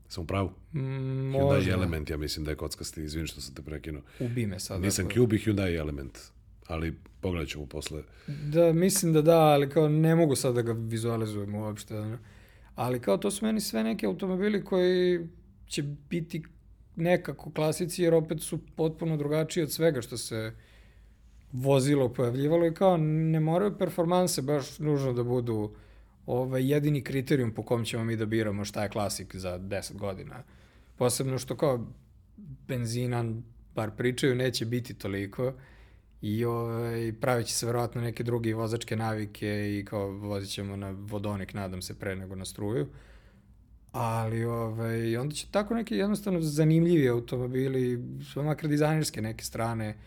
[0.09, 0.51] Sam u pravu?
[0.73, 4.01] Mm, Hyundai Element, ja mislim da je kockasti, izvini što sam te prekinuo.
[4.19, 4.81] Ubi me sad.
[4.81, 6.17] Nisam Cube Hyundai Element,
[6.67, 8.03] ali pogledat ćemo posle.
[8.27, 12.17] Da, mislim da da, ali kao ne mogu sad da ga vizualizujem uopšte.
[12.75, 15.27] Ali kao to su meni sve neki automobili koji
[15.67, 16.43] će biti
[16.95, 20.53] nekako klasici, jer opet su potpuno drugačiji od svega što se
[21.51, 25.71] vozilo pojavljivalo i kao ne moraju performanse baš nužno da budu
[26.25, 30.43] ovaj, jedini kriterijum po kom ćemo mi da biramo šta je klasik za 10 godina.
[30.97, 31.87] Posebno što kao
[32.67, 33.25] benzina,
[33.75, 35.53] bar pričaju, neće biti toliko
[36.21, 40.89] i ovaj, pravit će se verovatno neke druge vozačke navike i kao vozit ćemo na
[40.89, 42.87] vodonik, nadam se, pre nego na struju.
[43.91, 48.03] Ali ovaj, onda će tako neki jednostavno zanimljivi automobili,
[48.35, 49.97] makar dizajnerske neke strane,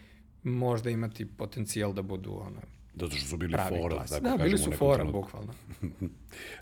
[0.43, 2.61] možda imati potencijal da budu ono,
[2.95, 4.11] Zato što su bili fora, klas.
[4.11, 4.45] tako da, kažemo.
[4.45, 5.53] bili su fora, bukvalno.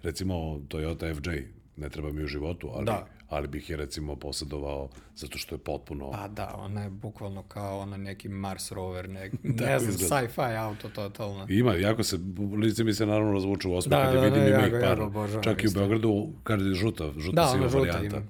[0.03, 0.35] recimo,
[0.69, 1.31] Toyota FJ,
[1.77, 3.07] ne treba mi u životu, ali, da.
[3.29, 6.11] Ali bih je recimo posjedovao zato što je potpuno...
[6.11, 9.31] Pa da, ona je bukvalno kao ona neki Mars rover, ne,
[9.67, 11.47] ne znam, sci-fi auto totalno.
[11.49, 12.19] Ima, jako se,
[12.57, 14.99] lice mi se naravno razvuču u osme da, kada da, vidim da, ima ih par.
[15.35, 18.17] Ja Čak i u Beogradu, kada je žuta, žuta da, siva varijanta.
[18.17, 18.27] Ima.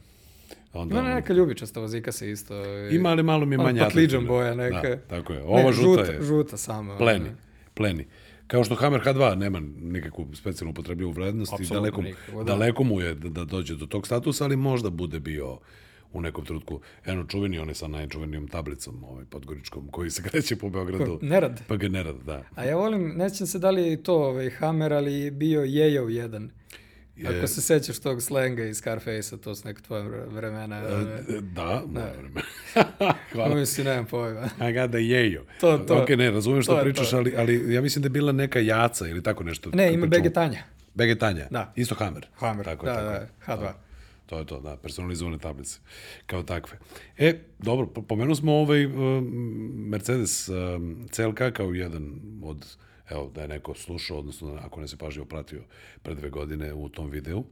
[0.73, 2.55] Onda ima neka ljubičasta vozika se isto.
[2.91, 3.85] Ima, ali malo mi je manja.
[3.85, 4.89] Patliđan boja neka.
[4.89, 5.43] Da, tako je.
[5.43, 6.23] Ova ne, žuta, žuta je.
[6.23, 6.99] Žuta samo.
[6.99, 7.31] Pleni.
[7.75, 8.07] Pleni.
[8.49, 12.45] Kao što Hammer H2 nema nikakvu specijalnu upotrebljivu vrednost i daleko, nikako, da.
[12.45, 15.59] daleko mu je da, da dođe do tog statusa, ali možda bude bio
[16.13, 20.57] u nekom trenutku eno čuveni, on je sa najčuvenijom tablicom ovaj, podgoričkom, koji se kreće
[20.57, 21.19] po Beogradu.
[21.23, 21.61] Nerad.
[21.69, 22.45] Pa ga nerad, da.
[22.55, 26.51] A ja volim, ne se da li je to ovaj, Hammer, ali bio Jejov jedan.
[27.19, 27.39] Je...
[27.39, 30.77] Ako se sećaš tog slenga iz Scarface-a, to su neke tvoje vremena.
[30.77, 32.47] E, da, moje vremena.
[33.33, 33.55] Hvala.
[33.55, 34.41] Mislim, nemam pojma.
[34.69, 35.45] I got the jejo.
[35.61, 36.03] To, to.
[36.03, 39.23] Ok, ne, razumijem što pričaš, ali, ali ja mislim da je bila neka jaca ili
[39.23, 39.71] tako nešto.
[39.75, 40.63] Ne, ima Begetanja.
[40.95, 41.47] Begetanja?
[41.51, 41.73] Da.
[41.77, 42.27] Isto Hammer?
[42.35, 43.07] Hammer, tako, da, tako.
[43.07, 43.61] da, H2.
[43.61, 43.89] Da.
[44.27, 45.79] To je to, da, personalizovane tablice,
[46.27, 46.79] kao takve.
[47.19, 48.93] E, dobro, pomenuo smo ovaj uh,
[49.75, 50.57] Mercedes uh,
[51.11, 52.77] CLK kao jedan od
[53.11, 55.63] evo, da je neko slušao, odnosno ako ne se pažljivo pratio
[56.03, 57.45] pre dve godine u tom videu,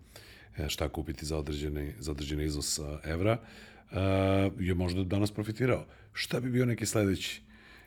[0.58, 3.38] e, šta kupiti za određeni, za određeni iznos evra,
[4.58, 5.86] je možda danas profitirao.
[6.12, 7.42] Šta bi bio neki sledeći?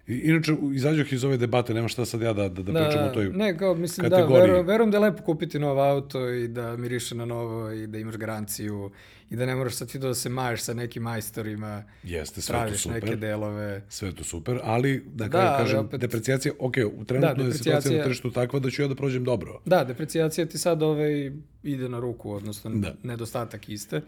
[0.10, 3.10] Inače, izađoh iz ove debate, nema šta sad ja da, da, da, da pričam o
[3.10, 4.40] toj Ne, kao, mislim, da, kategoriji.
[4.40, 7.88] da, verujem, verujem da je lepo kupiti novo auto i da miriše na novo i
[7.88, 8.92] da imaš garanciju
[9.30, 12.78] i da ne moraš sad ti da se maješ sa nekim majstorima, Jeste, sve to
[12.78, 13.04] super.
[13.04, 13.82] neke delove.
[13.90, 17.98] Sve to super, ali da, da kažem, opet, deprecijacija, ok, u trenutno da, je situacija
[17.98, 19.62] na tržištu takva da ću ja da prođem dobro.
[19.66, 21.32] Da, deprecijacija ti sad ovaj
[21.64, 22.94] ide na ruku, odnosno da.
[23.04, 24.02] nedostatak iste.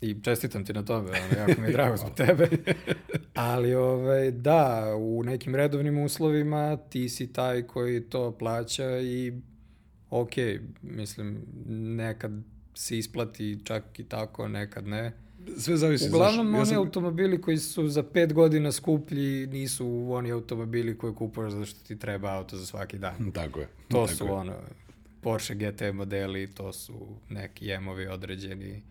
[0.00, 2.48] I čestitam ti na tome, ono, jako mi je drago zbog tebe.
[3.34, 9.32] Ali, ovaj, da, u nekim redovnim uslovima ti si taj koji to plaća i
[10.10, 10.30] ok,
[10.82, 11.42] mislim,
[11.96, 12.32] nekad
[12.74, 15.12] se isplati čak i tako, nekad ne.
[15.58, 16.08] Sve zavisi.
[16.08, 21.14] Uglavnom, znaš, oni sam- automobili koji su za pet godina skuplji nisu oni automobili koje
[21.14, 23.30] kupuješ zato što ti treba auto za svaki dan.
[23.34, 23.66] Tako je.
[23.88, 24.30] To tako su je.
[24.32, 24.54] ono,
[25.20, 26.94] Porsche GT modeli, to su
[27.28, 28.82] neki jemovi određeni.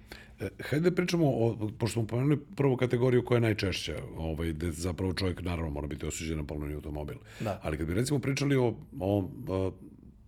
[0.61, 5.13] Hajde da pričamo, o, pošto smo pomenuli prvu kategoriju koja je najčešća, ovaj, gde zapravo
[5.13, 7.15] čovjek naravno mora biti osuđen na polovni automobil.
[7.39, 7.59] Da.
[7.63, 8.67] Ali kad bi recimo pričali o,
[8.99, 9.17] o,
[9.47, 9.73] o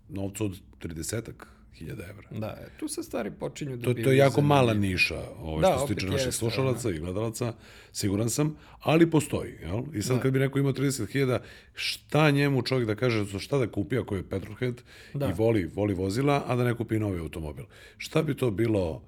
[0.09, 0.51] novcu od
[0.81, 1.31] 30
[1.73, 4.55] hiljada evra, Da, e, tu se stvari počinju da To, to je jako zanimljive.
[4.55, 7.53] mala niša ovaj, Da, što se tiče naših slušalaca i gledalaca,
[7.91, 9.53] siguran sam, ali postoji.
[9.61, 9.83] Jel?
[9.93, 10.21] I sad Da.
[10.21, 11.39] kad bi neko imao 30.000,
[11.73, 14.81] šta njemu čovjek da kaže, šta da kupi ako je petrolhead
[15.13, 15.27] Da.
[15.27, 17.65] i voli, voli vozila, a da ne kupi novi automobil.
[17.97, 19.01] Šta bi to bilo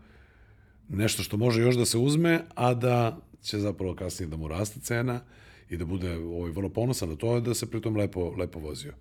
[0.89, 4.79] nešto što može još da se uzme, a da će zapravo kasnije da mu raste
[4.79, 5.21] cena
[5.69, 8.93] i da bude ovaj, vrlo ponosan na to, da se pritom lepo, lepo vozio.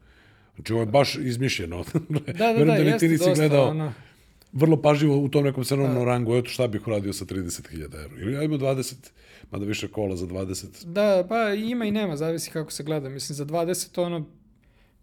[0.54, 1.84] Znači, ovo je baš izmišljeno.
[2.08, 3.92] Da, da, Verujem da, ti jeste nisi dosta, gledao ono,
[4.52, 8.20] vrlo pažljivo u tom nekom cenovnom rangu, eto šta bih uradio sa 30.000 evra.
[8.20, 8.94] Ili ja imam 20,
[9.50, 10.84] mada više kola za 20.
[10.84, 13.08] Da, pa ima i nema, zavisi kako se gleda.
[13.08, 14.26] Mislim, za 20 ono,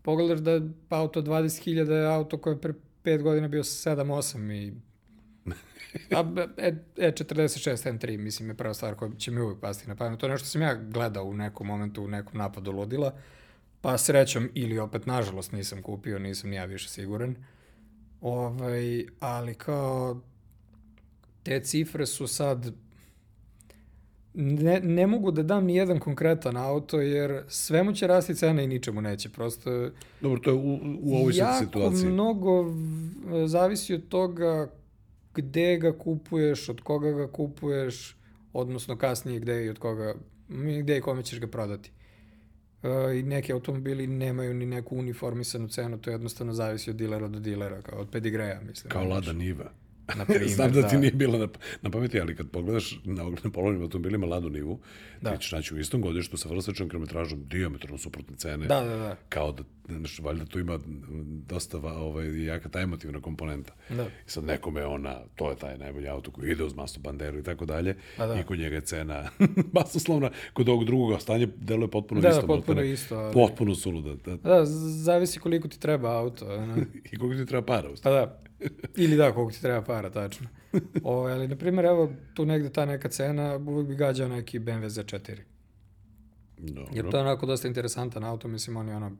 [0.02, 2.74] pogledaš da auto 20.000 je auto koje je pre
[3.04, 4.74] 5 godina bio 7-8 i
[6.12, 6.24] A
[6.58, 10.20] E, E46 M3, mislim, je prva stvar koja će mi uvijek pasti na pamet.
[10.20, 13.14] To je nešto sam ja gledao u nekom momentu, u nekom napadu ludila,
[13.82, 17.36] pa srećom ili opet nažalost nisam kupio, nisam ni ja više siguran.
[18.22, 20.22] Ovaj, ali kao
[21.44, 22.74] te cifre su sad
[24.34, 28.68] ne, ne mogu da dam ni jedan konkretan auto jer svemu će rasti cena i
[28.68, 29.30] ničemu neće.
[29.30, 29.90] Prosto
[30.22, 32.10] Dobro, to je u, u ovoj sad jako situaciji.
[32.10, 32.66] mnogo
[33.48, 34.70] zavisi od toga
[35.36, 38.18] gde ga kupuješ, od koga ga kupuješ,
[38.54, 40.16] odnosno kasnije gde i od koga,
[40.82, 41.92] gde i kome ćeš ga prodati.
[42.84, 47.40] E, I neki automobili nemaju ni neku uniformisanu cenu, to jednostavno zavisi od dilera do
[47.40, 48.92] dilera, kao od pedigreja, mislim.
[48.92, 49.04] Kao.
[49.04, 49.72] Lada Niva.
[50.10, 51.00] Na primer, Znam da ti da.
[51.00, 51.48] nije bila na,
[51.82, 54.80] na pameti, ali kad pogledaš na, na polovnim automobilima Ladu Nivu,
[55.22, 55.32] Da.
[55.32, 58.66] ti ćeš naći u istom godištu sa vrlo sličnom kilometražom diametralno suprotne cene.
[58.66, 59.16] Da, da, da.
[59.30, 60.80] Kao da, znaš, valjda tu ima
[61.48, 63.74] dosta va- ovaj, jaka ta emotivna komponenta.
[63.90, 64.04] Da.
[64.04, 67.44] I sad nekome ona, to je taj najbolji auto koji ide uz masu banderu i
[67.44, 67.96] tako dalje.
[68.18, 68.36] Da.
[68.36, 69.30] I kod njega je cena
[69.74, 70.30] basoslovna.
[70.54, 72.48] Kod ovog drugog stanje deluje potpuno Da, da, isto.
[72.48, 72.94] potpuno maltene.
[72.94, 74.16] isto, ali- Potpuno suluda.
[74.26, 76.46] Da, Da, zavisi koliko ti treba auto.
[76.48, 76.76] ono.
[77.12, 77.88] I koliko ti treba para.
[77.88, 78.16] u Pa stvari.
[78.18, 78.45] da.
[79.04, 80.48] Ili da, koliko ti treba para, tačno.
[81.04, 84.90] O, ali, na primjer, evo, tu negde ta neka cena, uvijek bi gađao neki BMW
[84.90, 85.38] Z4.
[86.58, 86.92] Dobro.
[86.94, 89.12] Jer to je onako dosta interesantan auto, mislim, on je ono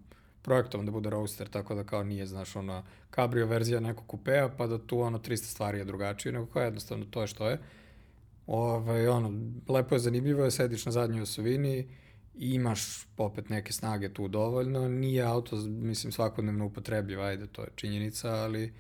[0.42, 2.84] projektovan da bude roadster, tako da kao nije, znaš, ono,
[3.16, 7.06] cabrio verzija nekog kupea, pa da tu ono 300 stvari je drugačije, nego kao jednostavno
[7.06, 7.60] to je što je.
[8.48, 9.34] Ove, ono,
[9.70, 11.88] lepo je, zanimljivo je, sediš na zadnjoj osovini,
[12.36, 18.30] imaš opet neke snage tu dovoljno, nije auto, mislim, svakodnevno upotrebljiv, ajde, to je činjenica,
[18.30, 18.74] ali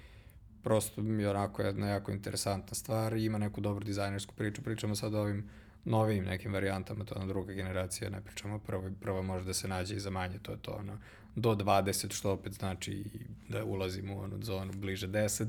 [0.65, 4.61] prosto mi je onako jedna jako interesantna stvar i ima neku dobru dizajnersku priču.
[4.61, 5.49] Pričamo sad o ovim
[5.85, 9.53] novim nekim varijantama, to je ona druga generacija, ne pričamo o prvoj, prva može da
[9.53, 10.97] se nađe i za manje, to je to ono,
[11.35, 13.03] do 20, što opet znači
[13.49, 15.47] da ulazimo u onu zonu bliže 10,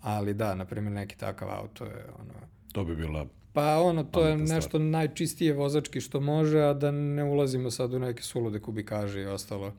[0.00, 2.34] ali da, na primjer neki takav auto je ono,
[2.72, 4.56] To bi bila Pa ono, to je Pametna stvar.
[4.56, 9.26] nešto najčistije vozački što može, a da ne ulazimo sad u neke sulude kubikaže i
[9.26, 9.72] ostalo.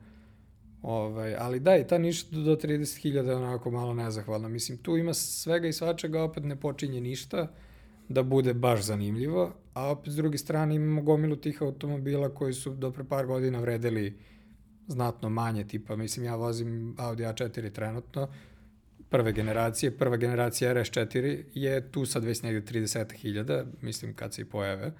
[0.84, 4.48] Ovaj, ali da, i ta niša do 30.000 je onako malo nezahvalna.
[4.48, 7.48] Mislim, tu ima svega i svačega, opet ne počinje ništa
[8.08, 12.74] da bude baš zanimljivo, a opet s druge strane imamo gomilu tih automobila koji su
[12.74, 14.18] do pre par godina vredeli
[14.86, 18.28] znatno manje, tipa, mislim, ja vozim Audi A4 trenutno,
[19.10, 24.44] prve generacije, prva generacija RS4 je tu sad već negde 30.000, mislim kad se i
[24.44, 24.92] pojave.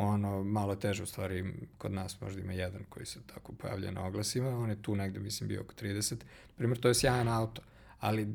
[0.00, 4.06] Ono, malo teže u stvari, kod nas možda ima jedan koji se tako pojavlja na
[4.06, 6.16] oglasima, on je tu negde, mislim, bio oko 30.
[6.56, 7.62] Primjer, to je sjajan auto,
[7.98, 8.28] ali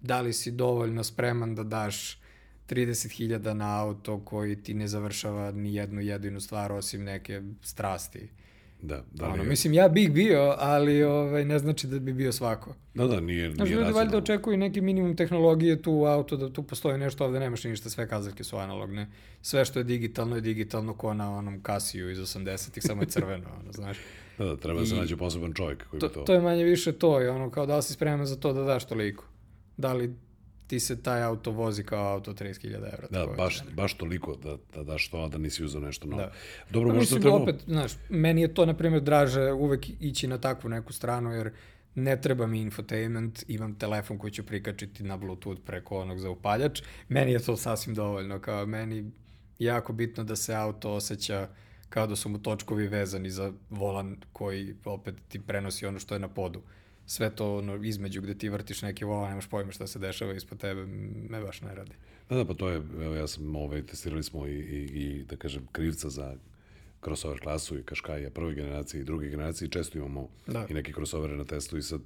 [0.00, 2.20] da li si dovoljno spreman da daš
[2.68, 8.28] 30.000 na auto koji ti ne završava ni jednu jedinu stvar osim neke strasti.
[8.82, 12.32] Da, da, ono, li, mislim, ja bih bio, ali ovaj, ne znači da bi bio
[12.32, 12.74] svako.
[12.94, 16.52] da, da, nije, Znaš, nije ljudi valjda očekuju neki minimum tehnologije tu u auto, da
[16.52, 19.08] tu postoji nešto, ovde nemaš ništa, sve kazaljke su analogne.
[19.42, 23.46] Sve što je digitalno je digitalno ko na onom Casiju iz 80-ih, samo je crveno,
[23.60, 23.98] ono, znaš.
[24.38, 26.20] Da, da, treba da se I- nađe poseban čovjek koji To, bi to...
[26.20, 28.62] to je manje više to, je ono, kao da li si spreman za to da
[28.62, 29.24] daš toliko.
[29.76, 30.14] Da li
[30.68, 33.08] ti se taj auto vozi kao auto 30.000 evra.
[33.10, 33.72] Da, baš, je.
[33.74, 36.22] baš toliko da, da daš to, a da nisi uzeo nešto novo.
[36.22, 36.32] Da.
[36.70, 37.36] Dobro, Pa možda mislim, treba...
[37.36, 41.52] opet, znaš, meni je to, na primjer, draže uvek ići na takvu neku stranu, jer
[41.94, 46.82] ne treba mi infotainment, imam telefon koji ću prikačiti na Bluetooth preko onog za upaljač.
[47.08, 49.10] Meni je to sasvim dovoljno, kao meni
[49.58, 51.48] jako bitno da se auto osjeća
[51.88, 56.18] kao da su mu točkovi vezani za volan koji opet ti prenosi ono što je
[56.18, 56.62] na podu.
[57.08, 60.58] Sve to ono, između gde ti vrtiš neki volan, nemaš pojma šta se dešava ispod
[60.58, 60.86] tebe,
[61.30, 61.92] me baš ne radi.
[62.28, 65.36] Da, da, pa to je, evo ja sam, ovaj, testirali smo i, i, i da
[65.36, 66.36] kažem, krivca za
[67.04, 70.66] crossover klasu i Kaškaja prve generacije i druge generacije, često imamo da.
[70.70, 72.00] i neke crossovere na testu i sad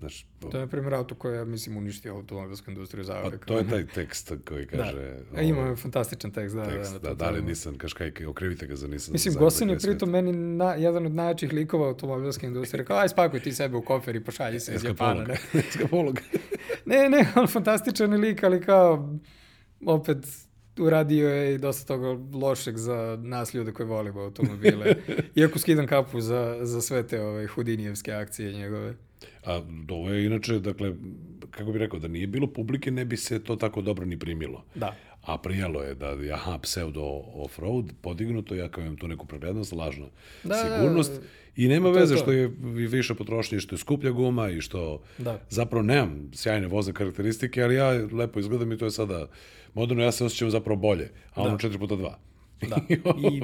[0.00, 3.58] Znaš, to je, na primjer, auto koje, ja mislim, uništio automobilsku industriju za Pa, to
[3.58, 4.76] je taj tekst koji da.
[4.76, 5.16] kaže...
[5.34, 6.64] Da, ima ovaj, fantastičan tekst, da.
[6.64, 9.12] Tekst, da, da, da, li Nissan, Kaškaj, okrivite ga za Nissan.
[9.12, 12.84] Mislim, Gosin je pritom meni na, jedan od najjačih likova automobilske industrije.
[12.84, 15.24] Kao, aj spakuj ti sebe u kofer i pošalji se iz Japana.
[15.24, 15.34] Ne?
[15.68, 16.18] Eskapolog.
[16.86, 19.18] ne, ne, on fantastičan lik, ali kao,
[19.86, 20.26] opet,
[20.78, 24.94] uradio je i dosta toga lošeg za nas ljude koji volimo automobile.
[25.36, 28.94] Iako skidam kapu za, za sve te ove hudinijevske akcije njegove.
[29.44, 30.94] A ovo je inače, dakle,
[31.50, 34.64] kako bi rekao, da nije bilo publike, ne bi se to tako dobro ni primilo.
[34.74, 34.96] Da.
[35.22, 37.02] A prijelo je da, aha, pseudo
[37.34, 40.06] off-road, podignuto, ja kao imam tu neku prednost, lažno
[40.44, 41.12] da, sigurnost.
[41.12, 41.20] Da,
[41.56, 42.20] I nema to veze to.
[42.20, 42.50] što je
[42.88, 45.40] više potrošnje, što je skuplja guma i što da.
[45.48, 49.28] zapravo nemam sjajne voze karakteristike, ali ja lepo izgledam i to je sada
[49.74, 52.12] moderno, ja se osjećam zapravo bolje, a ono 4 puta 2.
[52.68, 52.76] Da.
[53.32, 53.42] I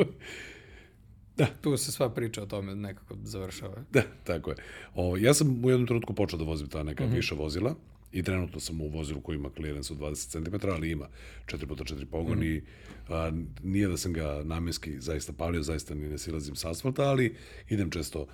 [1.37, 1.47] Da.
[1.61, 3.84] Tu se sva priča o tome nekako završava.
[3.93, 4.57] Da, tako je.
[4.95, 7.14] O, ja sam u jednom trenutku počeo da vozim ta neka mm -hmm.
[7.14, 7.74] viša vozila
[8.12, 11.09] i trenutno sam u vozilu koji ima clearance od 20 cm, ali ima
[11.47, 12.57] 4x4 pogon mm -hmm.
[12.57, 12.62] i
[13.09, 13.32] a,
[13.62, 17.37] nije da sam ga namenski zaista palio, zaista ni ne silazim sa asfalta, ali
[17.68, 18.26] idem često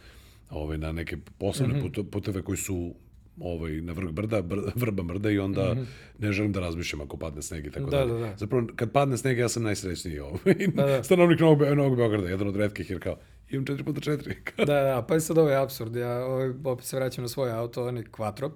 [0.50, 2.10] ovaj, na neke poslovne mm -hmm.
[2.10, 2.94] puteve koji su
[3.42, 5.84] ovaj, na vrh brda, br, vrba mrda i onda mm -hmm.
[6.18, 8.36] ne želim da razmišljam ako padne sneg i tako da, da, da.
[8.36, 11.02] Zapravo, kad padne sneg, ja sam najsrećniji ovaj, da, da.
[11.04, 13.16] stanovnik Novog, Novog Beograda, jedan od redkih, jer kao,
[13.50, 14.34] imam 4x4.
[14.66, 17.86] da, da, pa je sad ovaj absurd, ja ovaj, opet se vraćam na svoj auto,
[17.86, 18.50] on je quattro,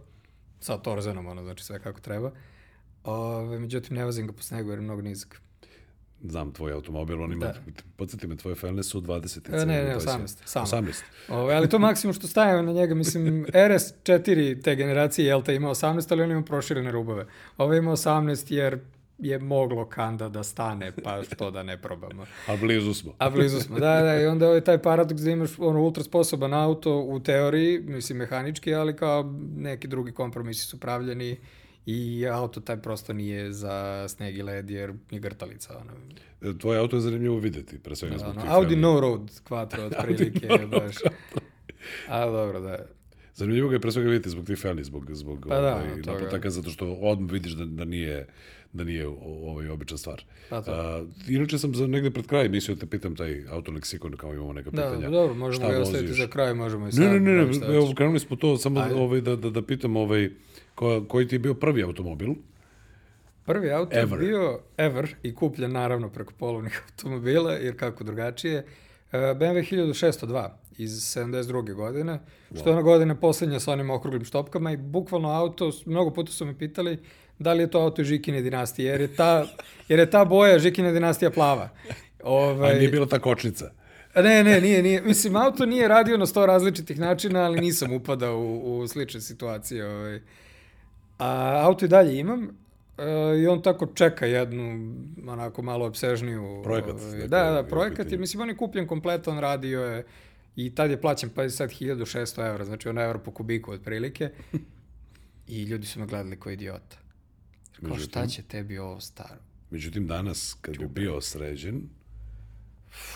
[0.60, 2.32] sa torzenom, ono, znači sve kako treba.
[3.04, 5.40] Ove, međutim, ne vozim ga po snegu jer je mnogo nizak
[6.30, 7.54] znam tvoj automobil, on ima, da.
[7.96, 9.62] podsjeti me, tvoje felne su 20.
[9.62, 10.36] E, ne, ne, 18.
[10.44, 10.66] Samo.
[10.66, 11.02] 18.
[11.28, 16.12] Ove, ali to maksimum što staje na njega, mislim, RS4 te generacije Jelta ima 18,
[16.12, 17.26] ali on ima proširene rubove.
[17.56, 18.78] Ovo ima 18 jer
[19.18, 22.26] je moglo kanda da stane, pa što da ne probamo.
[22.46, 23.14] A blizu smo.
[23.18, 26.54] A blizu smo, da, da, i onda je taj paradoks da imaš ono ultra sposoban
[26.54, 31.36] auto u teoriji, mislim mehanički, ali kao neki drugi kompromisi su pravljeni
[31.86, 35.78] I auto taj prosto nije za sneg i led jer je grtalica.
[35.78, 35.92] Ono.
[36.42, 39.80] E, tvoje auto je zanimljivo videti, pre svega zbog da, no, Audi No Road quattro
[39.86, 40.46] od prilike.
[40.48, 40.96] no baš.
[42.08, 42.78] A dobro, da.
[43.36, 46.50] Zanimljivo ga je pre svega videti zbog tih feli, zbog, zbog pa da, ovaj, napotaka,
[46.50, 48.26] zato što odmah vidiš da, da nije
[48.72, 49.06] da nije
[49.46, 50.24] ovaj obična stvar.
[50.50, 50.56] Pa.
[50.56, 54.52] A, inače sam za negde pred kraj mislio da te pitam taj autoleksikon kao imamo
[54.52, 55.08] neka da, pitanja.
[55.08, 57.04] Da, dobro, možemo ga ostaviti za kraj, možemo i sad.
[57.04, 60.30] Ne, ne, ne, ne, evo krenuli smo to samo ovaj da da da pitam ovaj
[60.74, 62.28] ko, koji ti je bio prvi automobil?
[63.44, 64.22] Prvi auto ever.
[64.22, 68.66] je bio ever i kupljen naravno preko polovnih automobila, jer kako drugačije.
[69.12, 70.48] E, BMW 1602
[70.78, 71.74] iz 72.
[71.74, 72.12] godine,
[72.50, 72.60] wow.
[72.60, 76.44] što je ona godina poslednja sa onim okruglim štopkama i bukvalno auto, mnogo puta su
[76.46, 76.98] me pitali
[77.38, 79.46] da li je to auto Žikine dinastije, jer je ta,
[79.88, 81.68] jer je ta boja Žikine dinastija plava.
[82.22, 83.70] Ove, A ovaj, nije bila ta kočnica?
[84.16, 85.02] Ne, ne, nije, nije.
[85.02, 89.86] Mislim, auto nije radio na sto različitih načina, ali nisam upadao u, u slične situacije.
[89.86, 90.20] Ovaj.
[91.18, 92.48] A auto i dalje imam
[92.98, 94.94] e, i on tako čeka jednu
[95.26, 96.60] onako malo obsežniju...
[96.64, 96.94] Projekat.
[97.00, 100.04] Ovaj, da, da, projekat je, mislim, on je kupljen kompletan, radio je
[100.56, 104.30] i tad je plaćen, pa je sad 1600 evra, znači on evro po kubiku otprilike.
[105.48, 106.96] I ljudi su me gledali kao idiota.
[107.86, 109.40] Kao šta će tebi ovo staro?
[109.70, 111.82] Međutim, danas, kad bi bio sređen...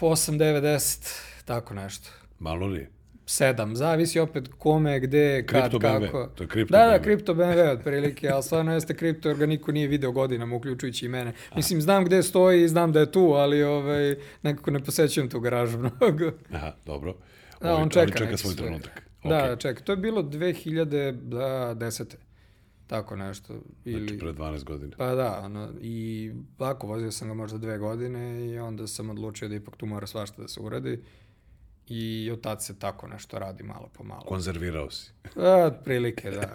[0.01, 2.11] 8, 9, 10, tako nešto.
[2.38, 2.88] Malo li?
[3.31, 6.05] Sedam, zavisi opet kome, gde, kad, kripto kako.
[6.05, 6.28] BMW.
[6.35, 6.91] To je kripto da, BMW.
[6.91, 11.07] da, kripto BMW otprilike, ali stvarno jeste kripto jer ga niko nije video godinama, uključujući
[11.07, 11.33] i mene.
[11.57, 15.41] Mislim, znam gde stoji i znam da je tu, ali ovaj, nekako ne posećujem tu
[15.41, 16.33] garažu mnogo.
[16.53, 17.16] Aha, dobro.
[17.61, 19.03] Da, on čeka, čeka svoj trenutak.
[19.22, 19.28] Okay.
[19.28, 19.83] Da, čeka.
[19.85, 22.14] To je bilo 2010.
[22.87, 23.47] Tako nešto.
[23.47, 24.09] Znači, Ili...
[24.09, 24.97] Znači pre 12 godina.
[24.99, 29.49] Pa da, ono, i lako vozio sam ga možda dve godine i onda sam odlučio
[29.49, 31.03] da ipak tu mora svašta da se uradi
[31.93, 34.20] i od tad se tako nešto radi malo po malo.
[34.20, 35.12] Konzervirao si.
[35.36, 36.53] A, prilike, da.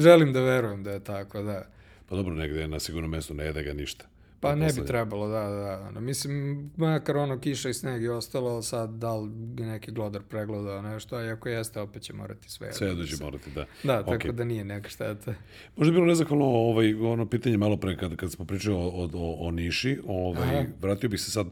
[0.00, 1.66] Želim da verujem da je tako, da.
[2.08, 4.04] Pa dobro, negde je na sigurno mesto, ne jede ga ništa.
[4.44, 5.90] Pa ne bi trebalo, da, da.
[5.94, 6.00] da.
[6.00, 11.16] Mislim, makar ono kiša i sneg i ostalo, sad da li neki glodar pregledao nešto,
[11.16, 12.72] a ako jeste, opet će morati sve.
[12.72, 13.64] Sve da će morati, da.
[13.82, 14.32] Da, tako okay.
[14.32, 15.34] da nije neka šteta.
[15.76, 19.10] Možda je bilo nezahvalno ovaj, ono pitanje malo pre kad, kad smo pričali o, o,
[19.14, 20.64] o, o Niši, ovaj, Aha.
[20.80, 21.46] vratio bih se sad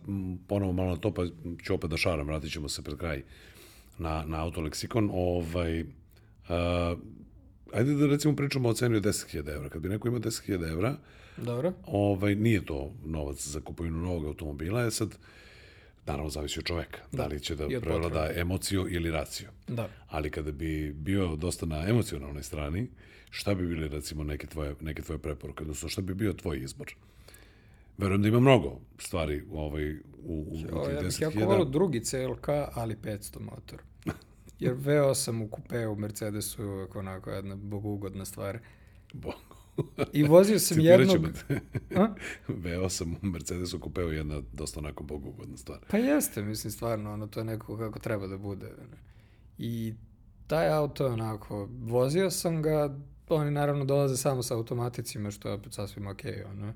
[0.48, 1.22] ponovo malo na to, pa
[1.62, 3.22] ću opet da šaram, vratit ćemo se pred kraj
[3.98, 5.10] na, na autoleksikon.
[5.12, 5.84] Ovaj,
[6.42, 6.98] Uh,
[7.72, 9.68] ajde da recimo pričamo o ceni od 10.000 evra.
[9.68, 10.96] Kad bi neko imao 10.000 evra,
[11.36, 11.72] Dobro.
[11.86, 15.18] ovaj, nije to novac za kupovinu novog automobila, je sad,
[16.06, 16.98] naravno, zavisi od čoveka.
[17.12, 19.48] Da, da li će da prevlada emociju ili raciju.
[19.68, 19.88] Da.
[20.08, 22.88] Ali kada bi bio dosta na emocionalnoj strani,
[23.30, 26.94] šta bi bili recimo neke tvoje, neke tvoje preporuke, odnosno šta bi bio tvoj izbor?
[27.98, 31.22] Verujem da ima mnogo stvari ovaj, u, u, u ja bih 10.000.
[31.22, 33.82] jako volio drugi CLK, ali 500 motor.
[34.58, 38.58] Jer V8 u kupeu u Mercedesu je onako jedna bogugodna stvar.
[39.12, 39.32] Bo-
[40.12, 41.26] I vozio sam jednog...
[41.96, 42.14] A?
[42.48, 45.78] V8 u Mercedesu kupeo je jedna dosta onako bogugodna stvar.
[45.90, 48.72] Pa jeste, mislim, stvarno, ono, to je neko kako treba da bude.
[49.58, 49.94] I
[50.46, 52.98] taj auto je onako, vozio sam ga,
[53.28, 56.74] oni naravno dolaze samo sa automaticima, što je opet sasvim okej, okay, ono.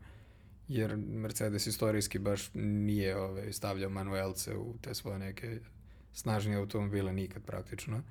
[0.68, 5.58] Jer Mercedes istorijski baš nije ove, stavljao manuelce u te svoje neke
[6.12, 8.02] snažnije automobile nikad praktično.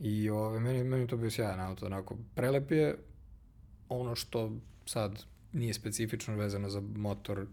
[0.00, 2.98] I ove, meni, meni to bio sjajan auto, onako, prelep je
[4.00, 4.52] ono što
[4.86, 7.46] sad nije specifično vezano za motor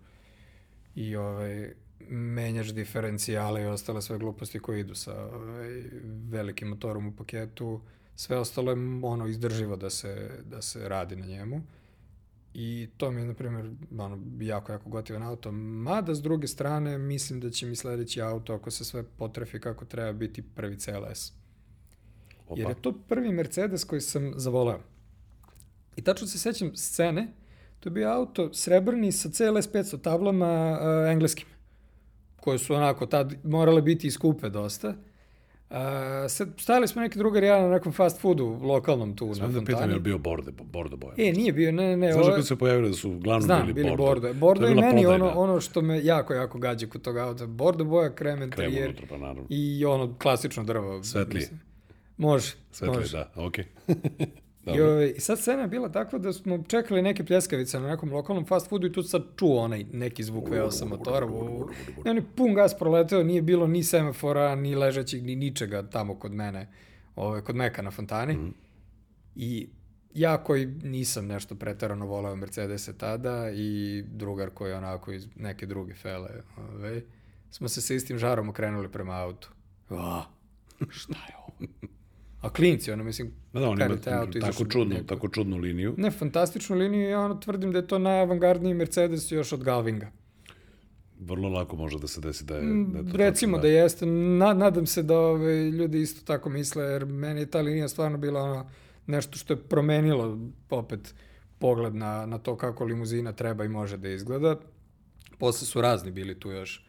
[0.95, 1.73] i ovaj,
[2.09, 5.83] menjač diferencijale i ostale sve gluposti koje idu sa ovaj,
[6.29, 7.81] velikim motorom u paketu.
[8.15, 11.61] Sve ostalo je ono izdrživo da se, da se radi na njemu.
[12.53, 15.51] I to mi je, na primjer, ono, jako, jako gotivan auto.
[15.51, 19.85] Mada, s druge strane, mislim da će mi sledeći auto, ako se sve potrefi kako
[19.85, 21.33] treba, biti prvi CLS.
[22.47, 22.61] Opa.
[22.61, 24.79] Jer je to prvi Mercedes koji sam zavoleo.
[25.99, 27.27] I tačno se sećam scene,
[27.79, 31.45] to je bio auto srebrni sa CLS 500 tablama uh, engleskim,
[32.35, 34.87] koje su onako tad morale biti i skupe dosta.
[35.69, 35.75] Uh,
[36.29, 39.65] sad, stajali smo neki drugari ja na nekom fast foodu lokalnom tu Znam na da
[39.65, 41.13] pitam je li bio borde, bordo boja.
[41.17, 42.13] E, nije bio, ne, ne, ne.
[42.13, 44.03] Znaš ovo- kad se pojavili da su uglavnom Znam, bili, bili bordo.
[44.05, 44.33] Bordo.
[44.33, 45.39] Bordo To je bila meni ono, prodajna.
[45.41, 47.45] ono što me jako, jako gađa kod toga auta.
[47.45, 49.45] Bordo boja, krem interijer unutra, pa naravno.
[49.49, 51.03] i ono klasično drvo.
[51.03, 51.39] Svetlije.
[51.39, 51.59] mislim.
[52.17, 53.17] Može, Svetlije, može.
[53.17, 53.65] da, okej.
[53.87, 53.93] I,
[54.65, 55.03] Dobro.
[55.03, 58.69] I sad scena je bila takva da smo čekali neke pljeskavice na nekom lokalnom fast
[58.69, 61.27] foodu i tu sad čuo onaj neki zvuk V8 motora.
[62.05, 66.15] I on je pun gas proleteo, nije bilo ni semafora, ni ležećeg, ni ničega tamo
[66.19, 66.67] kod mene,
[67.15, 68.33] ovaj, kod Meka na fontani.
[68.33, 68.49] Mhm.
[69.35, 69.69] I
[70.13, 75.65] ja koji nisam nešto pretarano voleo Mercedese tada i drugar koji je onako iz neke
[75.65, 77.01] druge fele, ovaj,
[77.51, 79.49] smo se sa istim žarom okrenuli prema autu.
[79.89, 80.23] A,
[80.89, 81.67] šta je ovo?
[82.41, 85.93] A klinci, ono, mislim, Da, da, on ima tako izašao čudnu, neko- tako čudnu liniju.
[85.97, 90.11] Ne, fantastičnu liniju, ja ono tvrdim da je to najavangardniji Mercedes još od Galvinga.
[91.19, 94.05] Vrlo lako može da se desi da je, da je to Recimo tačno, da jeste,
[94.05, 98.17] Na, nadam se da ove, ljudi isto tako misle, jer meni je ta linija stvarno
[98.17, 98.69] bila ono,
[99.07, 101.13] nešto što je promenilo opet
[101.59, 104.55] pogled na, na to kako limuzina treba i može da izgleda.
[105.37, 106.85] Posle su razni bili tu još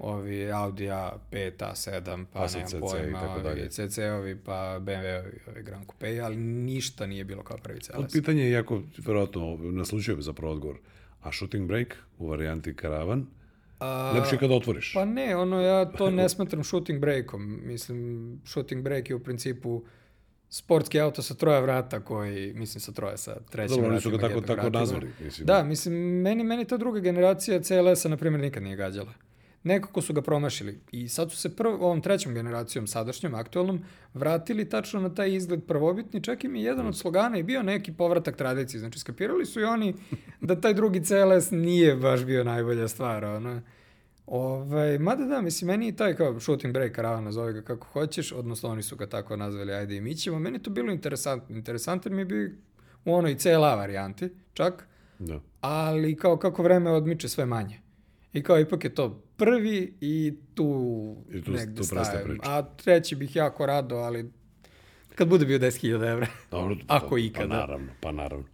[0.00, 3.68] ovi Audi A5, A7, pa, Pa sad nemam CC pojma, ovi.
[3.68, 8.12] CC-ovi, pa BMW-ovi, ovi Grand Coupe, ali ništa nije bilo kao prvi Od CLS.
[8.12, 10.76] pitanje je jako, verovatno, naslučio bi zapravo odgovor.
[11.22, 13.26] A shooting brake u varijanti karavan,
[13.78, 14.92] A, lepše kada otvoriš.
[14.94, 17.60] Pa ne, ono ja to ne smatram shooting breakom.
[17.64, 19.84] Mislim, shooting break je u principu
[20.48, 24.12] sportski auto sa troja vrata koji, mislim sa troja, sa trećim Dobro, oni vratima.
[24.12, 25.08] su ga tako, tako nazvali.
[25.24, 25.46] Mislim.
[25.46, 29.12] Da, mislim, meni, meni ta druga generacija CLS-a, na primjer, nikad nije gađala.
[29.62, 30.80] Nekako su ga promašili.
[30.92, 33.80] I sad su se prvo, ovom trećom generacijom, sadašnjom, aktualnom,
[34.14, 36.22] vratili tačno na taj izgled prvobitni.
[36.22, 38.78] Čak im je jedan od slogana i bio neki povratak tradiciji.
[38.78, 39.94] Znači, skapirali su i oni
[40.40, 43.24] da taj drugi CLS nije baš bio najbolja stvar.
[43.24, 43.60] Ono.
[44.26, 48.32] Ovaj, mada da, mislim, meni i taj kao shooting break karavan, nazove ga kako hoćeš,
[48.32, 50.38] odnosno oni su ga tako nazvali, ajde i mi ćemo.
[50.38, 51.56] Meni je to bilo interesantno.
[51.56, 52.50] Interesantan mi je bio
[53.04, 54.86] u onoj CLA varijanti, čak,
[55.18, 55.40] Da.
[55.60, 57.80] ali kao kako vreme odmiče sve manje.
[58.32, 60.64] I kao ipak je to prvi i tu,
[61.30, 61.88] I tu- negde tu
[62.24, 62.42] priča.
[62.44, 64.30] A treći bih jako rado, ali
[65.14, 66.26] kad bude bio 10.000 evra.
[66.50, 67.48] Dobro, Ako pa, ikada.
[67.48, 68.44] Pa naravno, pa naravno.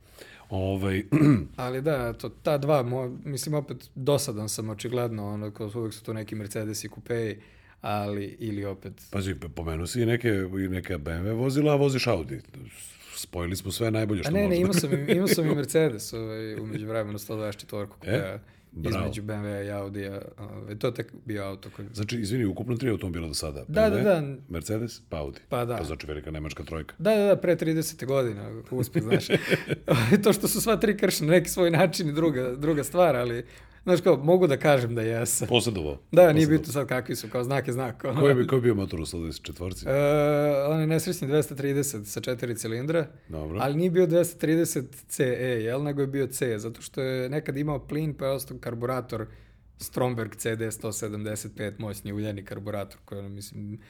[0.51, 1.03] Ovaj,
[1.57, 6.03] Ali da, to, ta dva, mo, mislim opet dosadan sam očigledno, ono, kao uvek su
[6.03, 7.37] to neki Mercedes i kupeji,
[7.81, 8.93] ali ili opet...
[9.11, 12.41] pazi, pomenuo si i neke, i neke BMW vozila, a voziš Audi.
[13.17, 14.61] Spojili smo sve najbolje što A ne, ne, možemo.
[14.61, 18.39] imao sam, i- imao sam i Mercedes ovaj, umeđu vremenu 124 E, kupeja.
[18.77, 19.05] Bravo.
[19.05, 20.23] između BMW i Audija.
[20.39, 21.89] Ovaj, to je tek bio auto koji...
[21.95, 23.65] Znači, izvini, ukupno tri automobila do sada.
[23.69, 24.37] Da, BMW, da, da.
[24.49, 25.41] Mercedes, pa Audi.
[25.49, 25.77] Pa da.
[25.77, 26.95] To znači velika nemačka trojka.
[26.99, 28.07] Da, da, da, pre 30.
[28.07, 29.27] godina, uspeh, znaš.
[30.25, 33.45] to što su sva tri kršne na neki svoj način je druga, druga stvar, ali,
[33.87, 35.49] znaš kao, mogu da kažem da jesam.
[35.49, 35.99] Posjedovao.
[36.13, 38.05] Da, nije bitno sad kakvi su, kao znak je znak.
[38.05, 38.21] Ono.
[38.21, 39.89] Koji bi, koji bi bio motor u 124?
[39.89, 43.59] E, on je nesrećni 230 sa četiri cilindra, Dobro.
[43.61, 45.25] ali nije bio 230 CE,
[45.63, 49.27] jel, nego je bio C, zato što je nekad imao plin, pa je ostao karburator
[49.79, 53.81] Stromberg CD 175, moćni uljani karburator, koji, ono, mislim,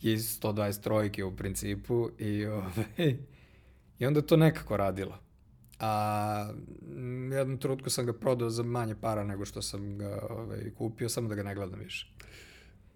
[0.00, 3.16] iz 123 u principu i, ovaj,
[3.98, 5.18] i onda to nekako radilo.
[5.82, 6.46] A
[6.96, 11.08] mm, jednom trutku sam ga prodao za manje para nego što sam ga ovaj, kupio,
[11.08, 12.06] samo da ga ne gledam više.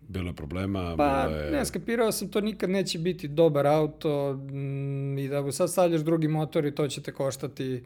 [0.09, 0.95] Bilo je problema?
[0.97, 1.51] Pa, bilo je...
[1.51, 6.01] ne, skapirao sam to nikad neće biti dobar auto m, i da mu sad stavljaš
[6.01, 7.83] drugi motor i to će te koštati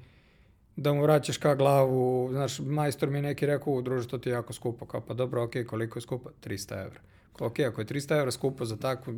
[0.76, 2.28] da mu vraćaš ka glavu.
[2.32, 4.86] Znaš, majstor mi je neki rekao, druže, to ti je jako skupo.
[4.86, 6.30] Kao, pa dobro, okej, okay, koliko je skupo?
[6.44, 7.00] 300 evra.
[7.38, 9.14] Okay, ako je 300 evra skupo za takvu...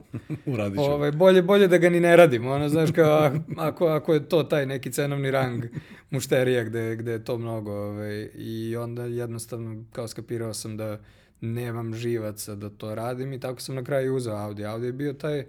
[0.46, 0.84] Uradit ću.
[0.84, 2.46] Ovaj, bolje, bolje da ga ni ne radim.
[2.46, 5.64] Ono, znaš, kao, ako, ako je to taj neki cenovni rang
[6.10, 7.72] mušterija gde, gde je to mnogo.
[7.72, 10.98] Ovaj, I onda jednostavno, kao skapirao sam da
[11.40, 14.64] nemam živaca da to radim i tako sam na kraju uzeo Audi.
[14.64, 15.44] Audi je bio taj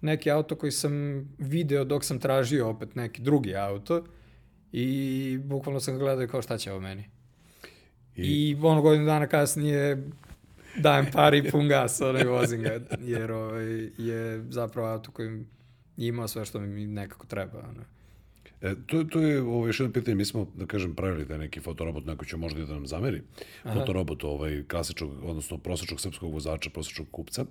[0.00, 0.92] neki auto koji sam
[1.38, 4.04] video dok sam tražio opet neki drugi auto
[4.72, 7.04] i bukvalno sam gledao kao šta će ovo meni.
[8.16, 10.08] I, I ono godinu dana kasnije
[10.78, 15.44] dajem pari pun gas, onaj vozim ga, jer ovaj, je zapravo auto koji
[15.96, 17.58] imao sve što mi nekako treba.
[17.58, 17.84] Ono.
[18.62, 21.60] E, to, to je ovo, još jedno pitanje, mi smo, da kažem, pravili da neki
[21.60, 23.22] fotorobot, neko će možda da nam zameri,
[23.62, 23.80] Aha.
[23.80, 27.44] fotorobot ovaj, klasičnog, odnosno prosječnog srpskog vozača, prosječnog kupca.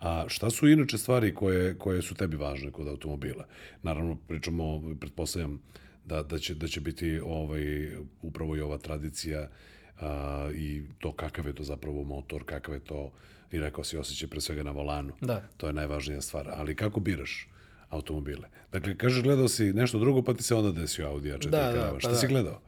[0.00, 3.46] A šta su inače stvari koje, koje su tebi važne kod automobila?
[3.82, 5.60] Naravno, pričamo, pretpostavljam,
[6.04, 7.90] da, da, će, da će biti ovaj,
[8.22, 9.48] upravo i ova tradicija
[10.00, 13.12] a, i to kakav je to zapravo motor, kakav je to,
[13.52, 15.12] i rekao si, osjećaj pre svega na volanu.
[15.20, 15.42] Da.
[15.56, 16.48] To je najvažnija stvar.
[16.50, 17.48] Ali kako biraš?
[17.90, 18.48] automobile.
[18.72, 21.72] Dakle, kažeš gledao si nešto drugo, pa ti se onda desio Audi A4 Da, da,
[21.72, 21.92] krava.
[21.92, 22.14] pa Šta da.
[22.16, 22.60] si gledao?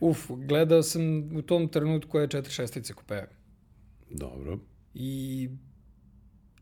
[0.00, 1.02] Uf, gledao sam
[1.36, 3.22] u tom trenutku je 4.6 kupe.
[4.10, 4.58] Dobro.
[4.94, 5.48] I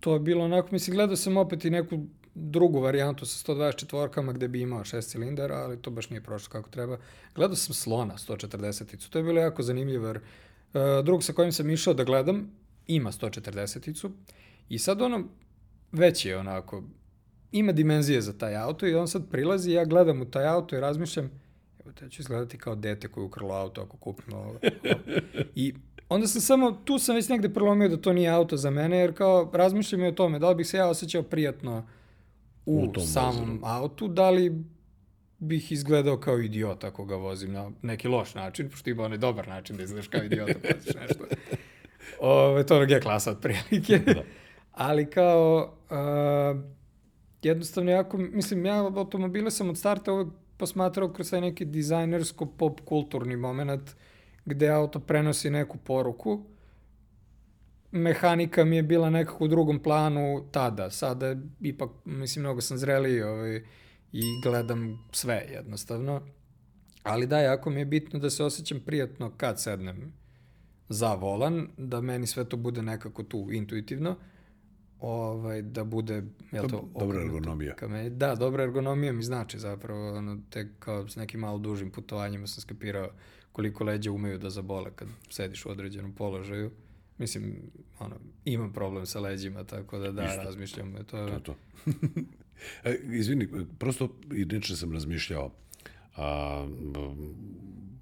[0.00, 4.48] to je bilo onako, mislim, gledao sam opet i neku drugu varijantu sa 124-kama gde
[4.48, 6.98] bi imao šest cilindara, ali to baš nije prošlo kako treba.
[7.34, 11.70] Gledao sam Slona 140-icu, to je bilo jako zanimljivo, jer uh, drug sa kojim sam
[11.70, 12.50] išao da gledam
[12.86, 14.10] ima 140-icu
[14.68, 15.24] i sad ono,
[15.92, 16.82] već je onako,
[17.52, 20.80] ima dimenzije za taj auto i on sad prilazi ja gledam u taj auto i
[20.80, 21.30] razmišljam,
[21.84, 24.58] evo te ću izgledati kao dete koje ukrlo auto ako kupim ovo.
[25.54, 25.74] I
[26.08, 29.16] onda sam samo, tu sam već negde prelomio da to nije auto za mene, jer
[29.16, 31.86] kao razmišljam i o tome, da li bih se ja osjećao prijatno
[32.66, 33.58] u, U tom samom vozilu.
[33.62, 34.64] autu, da li
[35.38, 39.48] bih izgledao kao idiot ako ga vozim na neki loš način, pošto ima onaj dobar
[39.48, 41.24] način da izgledaš kao idiot ako voziš nešto.
[42.20, 43.98] Ove, to je G klasa otprilike.
[43.98, 44.22] Da.
[44.72, 46.60] Ali kao, uh,
[47.42, 52.80] jednostavno jako, mislim, ja automobile sam od starta uvek posmatrao kroz taj neki dizajnersko pop
[52.80, 53.90] kulturni moment
[54.44, 56.44] gde auto prenosi neku poruku.
[57.94, 60.90] Mehanika mi je bila nekako u drugom planu tada.
[60.90, 63.62] Sada ipak, mislim, mnogo sam zreliji ovaj,
[64.12, 66.22] i gledam sve jednostavno.
[67.02, 70.12] Ali da, jako mi je bitno da se osjećam prijatno kad sednem
[70.88, 74.16] za volan, da meni sve to bude nekako tu intuitivno
[75.00, 76.22] ovaj, da bude,
[76.52, 77.74] jel to, Dob- dobra ergonomija.
[77.74, 78.10] Ka meni.
[78.10, 82.60] Da, dobra ergonomija mi znači zapravo, ono, tek kao s nekim malo dužim putovanjima sam
[82.60, 83.08] skapirao
[83.52, 86.70] koliko leđa umeju da zabole kad sediš u određenom položaju.
[87.18, 87.56] Mislim,
[87.98, 90.42] ono, imam problem sa leđima, tako da da, Isto.
[90.42, 90.94] razmišljam.
[90.94, 91.56] To To je, je to.
[92.84, 93.48] e, izvini,
[93.78, 95.52] prosto inače sam razmišljao
[96.16, 96.66] a,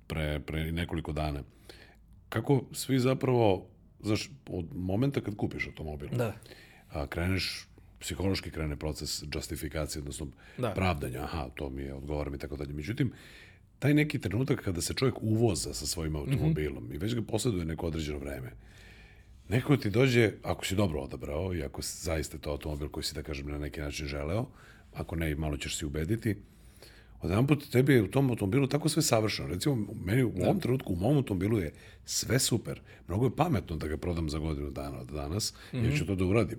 [0.07, 1.43] pre, pre nekoliko dana.
[2.29, 3.67] Kako svi zapravo,
[4.01, 6.35] znaš, od momenta kad kupiš automobil, da,
[6.91, 7.69] a, kreneš,
[8.01, 10.27] psihološki krene proces justifikacije, odnosno
[10.59, 10.71] Da.
[10.71, 12.73] pravdanja, aha, to mi je, odgovara mi i tako dalje.
[12.73, 13.13] Međutim,
[13.79, 16.95] taj neki trenutak kada se čovjek uvoza sa svojim automobilom mm -hmm.
[16.95, 18.53] i već ga posjeduje neko određeno vreme,
[19.49, 23.15] neko ti dođe, ako si dobro odabrao i ako si zaista to automobil koji si,
[23.15, 24.47] da kažem, na neki način želeo,
[24.95, 26.37] ako ne, malo ćeš si ubediti,
[27.23, 29.49] odjedan put tebi je u tom automobilu tako sve savršeno.
[29.49, 31.73] Recimo, meni u ovom trenutku, u mom automobilu je
[32.05, 32.81] sve super.
[33.09, 35.85] Mnogo je pametno da ga prodam za godinu dana od danas, mm -hmm.
[35.85, 36.59] jer ću to da uradim.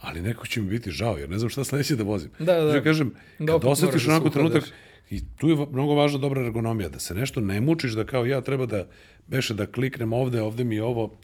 [0.00, 2.30] Ali neko će mi biti žao, jer ne znam šta sledeće da vozim.
[2.38, 2.70] Da, da.
[2.70, 4.78] Znači, kažem, Da kad osjetiš da se onako trenutak, uhladaš.
[5.10, 8.40] i tu je mnogo važna dobra ergonomija, da se nešto ne mučiš, da kao ja
[8.40, 8.86] treba da
[9.26, 11.18] beše da kliknem ovde, ovde mi je ovo,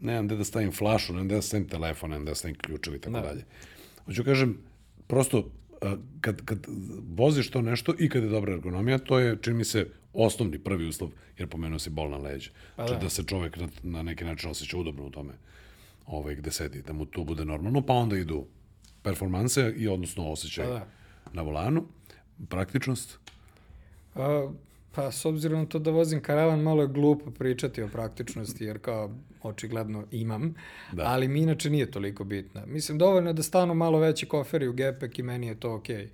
[0.00, 2.96] nemam gde da stavim flašu, nemam gde da stavim telefon, nemam gde da stavim ključevi
[2.96, 3.22] i tako Da.
[3.22, 3.44] dalje.
[4.04, 4.58] Hoću kažem,
[5.06, 5.50] prosto,
[5.82, 6.66] a, kad, kad
[7.08, 10.86] voziš to nešto i kad je dobra ergonomija, to je, čini mi se, osnovni prvi
[10.88, 12.50] uslov, jer pomenuo si bol na leđa.
[12.76, 13.00] Pa Znači da.
[13.00, 15.32] da se čovek na, na neki način osjeća udobno u tome
[16.06, 18.46] ovaj, gde sedi, da mu to bude normalno, pa onda idu
[19.02, 20.86] performanse i odnosno osjećaj Pa da.
[21.32, 21.86] na volanu,
[22.48, 23.18] praktičnost,
[24.14, 24.50] A,
[24.94, 28.78] pa s obzirom na to da vozim karavan, malo je glupo pričati o praktičnosti, jer
[28.78, 29.10] kao
[29.42, 30.54] očigledno imam,
[30.92, 31.02] Da.
[31.06, 32.66] ali mi inače nije toliko bitna.
[32.66, 36.08] Mislim, dovoljno je da stanu malo veći koferi u gepek i meni je to okej.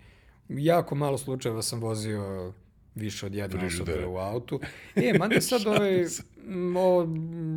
[0.49, 2.53] Jako malo slučajeva sam vozio
[2.95, 4.61] više od jedne osobe u autu.
[4.97, 6.05] E, mada sad ovaj,
[6.77, 7.09] ovo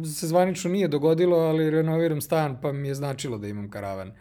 [0.06, 4.12] se zvanično nije dogodilo, ali renoviram stan, pa mi je značilo da imam karavan.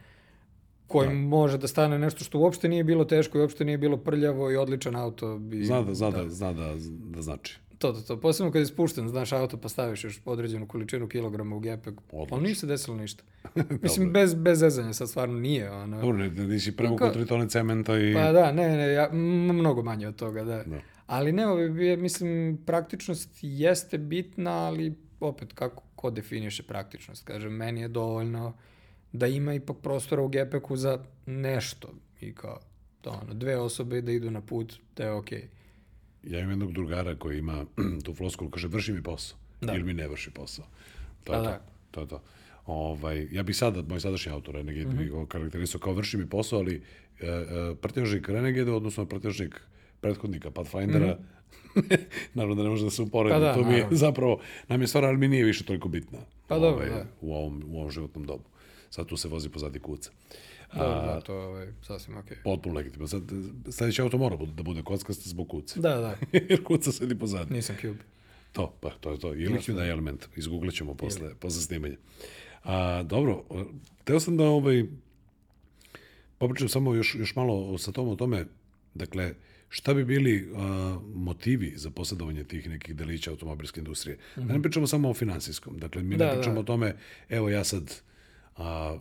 [0.88, 1.28] Kojim da.
[1.36, 4.56] može da stane nešto što uopšte nije bilo teško i uopšte nije bilo prljavo i
[4.56, 5.40] odličan auto.
[5.52, 7.58] I, zna da, zna da, da, zna da, da znači.
[7.78, 8.20] To, to, to.
[8.20, 11.94] Posebno kad je spušten, znaš auto pa staviš još određenu količinu kilograma u gepek.
[12.30, 13.24] Ali nije se desilo ništa.
[13.82, 15.70] Mislim, bez, bez zezanja sad stvarno nije.
[15.70, 16.00] Ono.
[16.00, 18.14] Dobro, ne, nisi prevukao tri tone cementa i...
[18.14, 19.10] Pa da, ne, ne, ja,
[19.52, 20.62] mnogo manje od toga, da.
[20.66, 20.80] da.
[21.06, 27.24] Ali ne, ovi, mislim, praktičnost jeste bitna, ali opet, kako ko definiše praktičnost?
[27.24, 28.52] Kažem, meni je dovoljno
[29.12, 31.88] da ima ipak prostora u gepeku za nešto.
[32.20, 32.60] I kao,
[33.00, 35.38] to ono, dve osobe da idu na put, da je okej.
[35.38, 35.58] Okay
[36.22, 37.64] ja imam jednog drugara koji ima
[38.04, 39.38] tu floskulu, kaže vrši mi posao.
[39.60, 39.74] Da.
[39.74, 40.64] Ili mi ne vrši posao.
[41.24, 41.50] To je pa to.
[41.50, 41.60] Da.
[41.90, 42.22] To je to.
[42.66, 45.26] Ovaj, ja bih sada, moj sadašnji autor Renegade, mm -hmm.
[45.26, 46.82] karakterisao kao vrši mi posao, ali
[47.20, 49.60] e, e, prtežnik Renegade, odnosno prtežnik
[50.00, 51.98] prethodnika Pathfindera, mm -hmm.
[52.34, 53.96] naravno da ne može da se uporedi, pa da, to mi je naravno.
[53.96, 57.04] zapravo, nam je stvar, ali mi nije više toliko bitna pa ovaj, dobro, da.
[57.20, 58.44] u, ovom, u ovom životnom dobu.
[58.90, 60.10] Sad tu se vozi pozadi kuca.
[60.74, 62.36] Da, da, to je ovaj, sasvim okej.
[62.36, 62.42] Okay.
[62.42, 63.08] Potpuno legitimno.
[63.08, 63.22] Sad,
[63.70, 65.80] sledeći auto mora da bude kockast zbog kuce.
[65.80, 66.16] Da, da.
[66.48, 67.56] Jer kuca sedi pozadnje.
[67.56, 67.98] Nisam Cube.
[68.52, 69.34] To, pa to je to.
[69.34, 70.28] Ili Hyundai element.
[70.36, 71.34] Izgooglit ćemo posle, Ili.
[71.34, 71.96] posle snimanja.
[72.64, 73.44] A, dobro,
[74.04, 74.84] teo sam da ovaj,
[76.38, 78.46] popričam samo još, još malo sa tom o tome,
[78.94, 79.34] dakle,
[79.68, 84.16] šta bi bili a, motivi za posjedovanje tih nekih delića automobilske industrije?
[84.16, 84.46] Mm -hmm.
[84.46, 84.62] Da ne mhm.
[84.62, 85.78] pričamo samo o finansijskom.
[85.78, 86.60] Dakle, mi da, ne pričamo da.
[86.60, 86.96] o tome,
[87.28, 88.00] evo ja sad
[88.58, 88.98] a,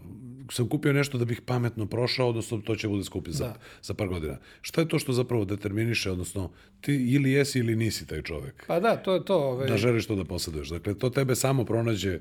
[0.52, 3.56] sam kupio nešto da bih pametno prošao, odnosno to će bude skupi za, da.
[3.82, 4.38] za par godina.
[4.62, 6.52] Šta je to što zapravo determiniše, odnosno
[6.82, 8.64] ti ili jesi ili nisi taj čovek?
[8.68, 9.38] Pa da, to je to.
[9.38, 9.68] Ove...
[9.68, 10.70] Da želiš to da posjeduješ.
[10.70, 12.20] Dakle, to tebe samo pronađe,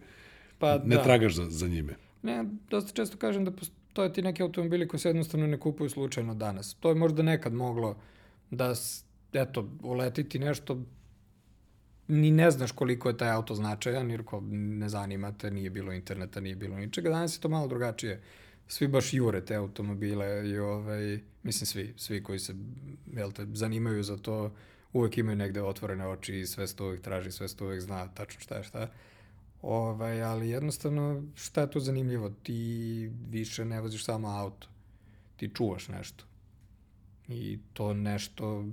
[0.58, 1.02] pa, ne da.
[1.02, 1.94] tragaš za, za njime.
[2.22, 6.34] Ne, dosta često kažem da postoje ti neki automobili koji se jednostavno ne kupuju slučajno
[6.34, 6.74] danas.
[6.74, 7.96] To je možda nekad moglo
[8.50, 8.74] da,
[9.32, 10.82] eto, uletiti nešto
[12.08, 15.92] ni ne znaš koliko je taj auto značajan, jer ko ne zanima te, nije bilo
[15.92, 17.10] interneta, nije bilo ničega.
[17.10, 18.22] Danas je to malo drugačije.
[18.68, 22.54] Svi baš jure te automobile i ovaj, mislim svi, svi koji se
[23.12, 24.54] jel te, zanimaju za to,
[24.92, 28.40] uvek imaju negde otvorene oči i sve se uvek traži, sve se uvek zna tačno
[28.40, 28.90] šta je šta.
[29.62, 32.30] Ovaj, ali jednostavno, šta je tu zanimljivo?
[32.42, 34.68] Ti više ne voziš samo auto.
[35.36, 36.24] Ti čuvaš nešto.
[37.28, 38.64] I to nešto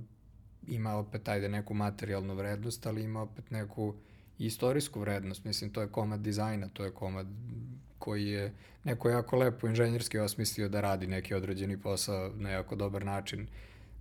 [0.68, 3.94] ima opet, ajde, neku materijalnu vrednost, ali ima opet neku
[4.38, 5.44] istorijsku vrednost.
[5.44, 7.26] Mislim, to je komad dizajna, to je komad
[7.98, 8.52] koji je
[8.84, 13.46] neko jako lepo inženjerski osmislio da radi neki određeni posao na jako dobar način.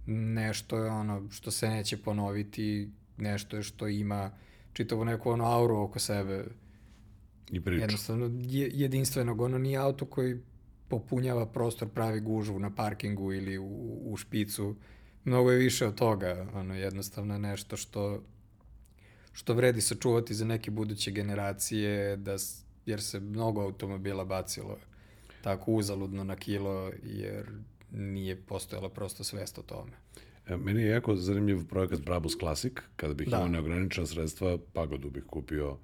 [0.05, 4.31] Nešto je ono što se neće ponoviti, nešto je što ima
[4.73, 6.45] čitavu neku ono auru oko sebe.
[7.51, 7.81] I priču.
[7.81, 9.41] Jednostavno je, jedinstvenog.
[9.41, 10.37] Ono nije auto koji
[10.87, 14.75] popunjava prostor, pravi gužvu na parkingu ili u, u špicu
[15.25, 18.23] mnogo je više od toga, ono, jednostavno nešto što,
[19.33, 22.35] što vredi sačuvati za neke buduće generacije, da,
[22.85, 24.77] jer se mnogo automobila bacilo
[25.43, 27.45] tako uzaludno na kilo, jer
[27.91, 29.91] nije postojala prosto svest o tome.
[30.47, 33.37] E, meni je jako zanimljiv projekat Brabus Classic, kada bih da.
[33.37, 35.77] imao neograničena sredstva, pagodu bih kupio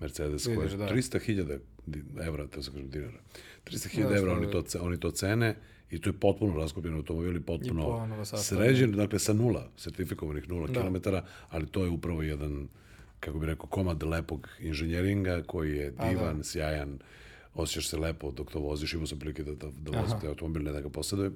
[0.00, 0.88] Mercedes Vidiš, koji je da.
[0.94, 3.18] 300.000 evra, te se kažem dinara.
[3.64, 5.56] 300.000 da, evra oni to, oni to cene
[5.90, 10.66] i to je potpuno raskopljen automobil i potpuno I sređen, dakle sa nula, sertifikovanih nula
[10.66, 10.72] da.
[10.72, 12.68] kilometara, ali to je upravo jedan,
[13.20, 16.44] kako bi rekao, komad lepog inženjeringa koji je divan, da.
[16.44, 16.98] sjajan,
[17.54, 20.62] osjećaš se lepo dok to voziš, imao sam prilike da, da, da vozim taj automobil,
[20.62, 21.34] ne da ga posjedujem.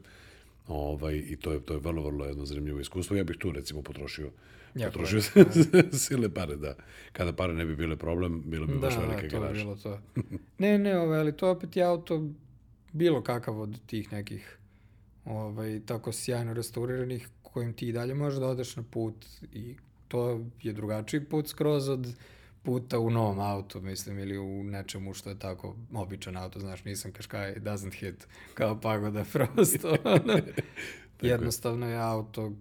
[0.69, 3.17] Ovaj, I to je, to je vrlo, vrlo jedno zanimljivo iskustvo.
[3.17, 4.31] Ja bih tu recimo potrošio
[4.75, 5.21] Ja, potrošio
[5.73, 5.99] da.
[5.99, 6.75] sile pare, da.
[7.13, 9.61] Kada pare ne bi bile problem, bilo bi da, baš velike da, garaže.
[9.65, 9.99] bilo to.
[10.59, 12.29] ne, ne, ove, ali to opet je auto
[12.93, 14.59] bilo kakav od tih nekih
[15.24, 19.76] ovaj, tako sjajno restauriranih kojim ti i dalje možeš da odeš na put i
[20.09, 22.14] to je drugačiji put skroz od
[22.62, 27.12] puta u novom autu, mislim, ili u nečemu što je tako običan auto, znaš, nisam
[27.12, 29.97] kaškaj, doesn't hit, kao pagoda prosto.
[31.22, 32.53] Jednostavno je auto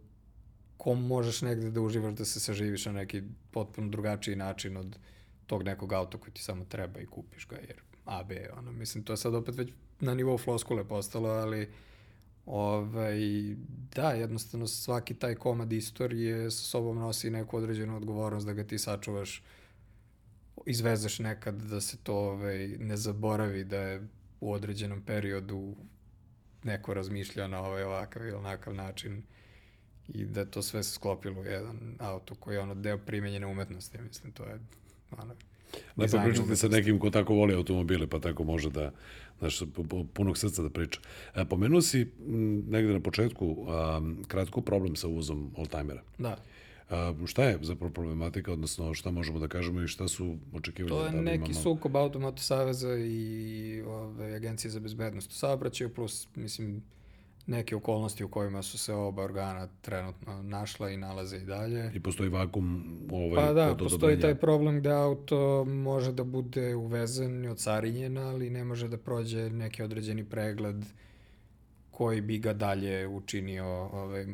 [0.80, 4.95] ko možeš negde da uživaš da se saživiš na neki potpuno drugačiji način od
[5.45, 9.03] tog nekog auta koji ti samo treba i kupiš ga, jer A, B, ono, mislim,
[9.03, 11.70] to je sad opet već na nivou floskule postalo, ali
[12.45, 13.20] ovaj,
[13.95, 18.78] da, jednostavno svaki taj komad istorije sa sobom nosi neku određenu odgovornost da ga ti
[18.78, 19.43] sačuvaš,
[20.66, 24.07] izvezeš nekad da se to ovaj, ne zaboravi, da je
[24.41, 25.76] u određenom periodu
[26.64, 29.24] neko razmišljao na ovaj ovakav ili onakav način
[30.07, 34.01] i da to sve se sklopilo u jedan auto koji je ono deo primenjene umetnosti,
[34.01, 34.60] mislim, to je
[35.12, 35.36] ono,
[35.97, 38.91] Lepo pričati sa nekim ko tako voli automobile, pa tako može da,
[39.39, 39.59] znaš,
[40.13, 40.99] punog srca da priča.
[41.36, 42.11] E, pomenuo si
[42.67, 46.01] negde na početku a, kratko problem sa uvozom oldtimera.
[46.17, 46.38] Da.
[46.89, 50.95] A, šta je zapravo problematika, odnosno šta možemo da kažemo i šta su očekivanja?
[50.95, 51.63] To je da neki imamo...
[51.63, 56.84] sukob Automoto Saveza i ove, Agencije za bezbednost u saobraćaju, plus, mislim,
[57.50, 61.91] neke okolnosti u kojima su se oba organa trenutno našla i nalaze i dalje.
[61.95, 67.45] I postoji vakum ovaj, Pa da, postoji taj problem da auto može da bude uvezen
[67.45, 70.86] i ocarinjen, ali ne može da prođe neki određeni pregled
[71.91, 74.26] koji bi ga dalje učinio ovaj,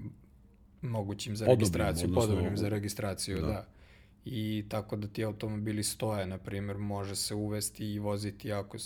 [0.82, 3.48] mogućim za registraciju, odnosno- podobnim za registraciju, Da.
[3.48, 3.66] da.
[4.26, 8.78] I tako da ti automobili stoje, na primjer, može se uvesti i voziti ako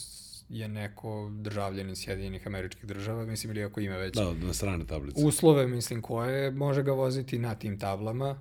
[0.49, 5.25] je neko državljanin Sjedinjenih američkih država, mislim, ili ako ima već Da, na strane tablice.
[5.25, 8.39] uslove, mislim, koje može ga voziti na tim tablama,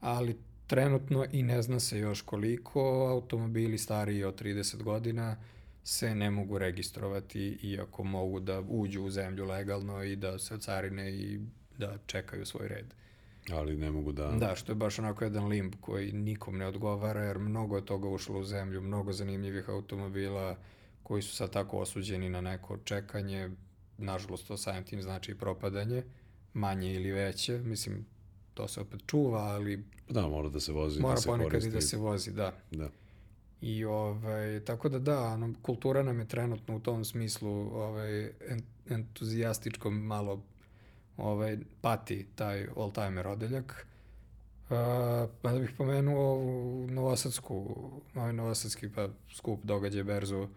[0.00, 0.36] ali
[0.66, 2.80] trenutno i ne zna se još koliko
[3.10, 5.36] automobili stariji od 30 godina
[5.84, 11.12] se ne mogu registrovati iako mogu da uđu u zemlju legalno i da se carine
[11.12, 11.40] i
[11.78, 12.94] da čekaju svoj red.
[13.52, 14.26] Ali ne mogu da...
[14.30, 18.08] Da, što je baš onako jedan limb koji nikom ne odgovara jer mnogo je toga
[18.08, 20.56] ušlo u zemlju, mnogo zanimljivih automobila
[21.08, 23.50] koji su sad tako osuđeni na neko čekanje,
[23.98, 26.02] nažalost to samim tim znači i propadanje,
[26.54, 28.06] manje ili veće, mislim
[28.54, 31.68] to se opet čuva, ali Da, mora da se vozi, mora da se ponekad koristi.
[31.68, 32.52] i da se vozi, da.
[32.70, 32.90] Da.
[33.60, 38.62] I ovaj, tako da da, ono, kultura nam je trenutno u tom smislu ovaj, en,
[38.88, 40.42] entuzijastičkom malo
[41.16, 43.86] ovaj, pati taj old-timer odeljak.
[44.64, 44.76] Uh,
[45.42, 47.76] pa da bih pomenuo ovu novosadsku,
[48.14, 50.48] ovaj novosadski pa, skup događaj berzu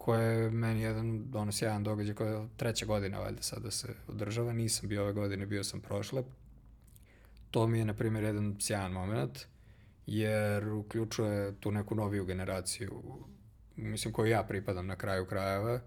[0.00, 4.52] koja je meni jedan ono sjajan događaj koja je treća godina valjda sada se održava.
[4.52, 6.22] Nisam bio ove godine, bio sam prošle.
[7.50, 9.38] To mi je, na primjer, jedan sjajan moment
[10.06, 13.02] jer uključuje tu neku noviju generaciju,
[13.76, 15.80] mislim koju ja pripadam na kraju krajeva,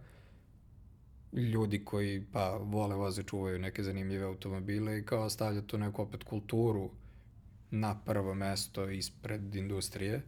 [1.34, 6.24] ljudi koji pa vole voze, čuvaju neke zanimljive automobile i kao stavlja tu neku opet
[6.24, 6.90] kulturu
[7.72, 10.22] na prvo mesto ispred industrije.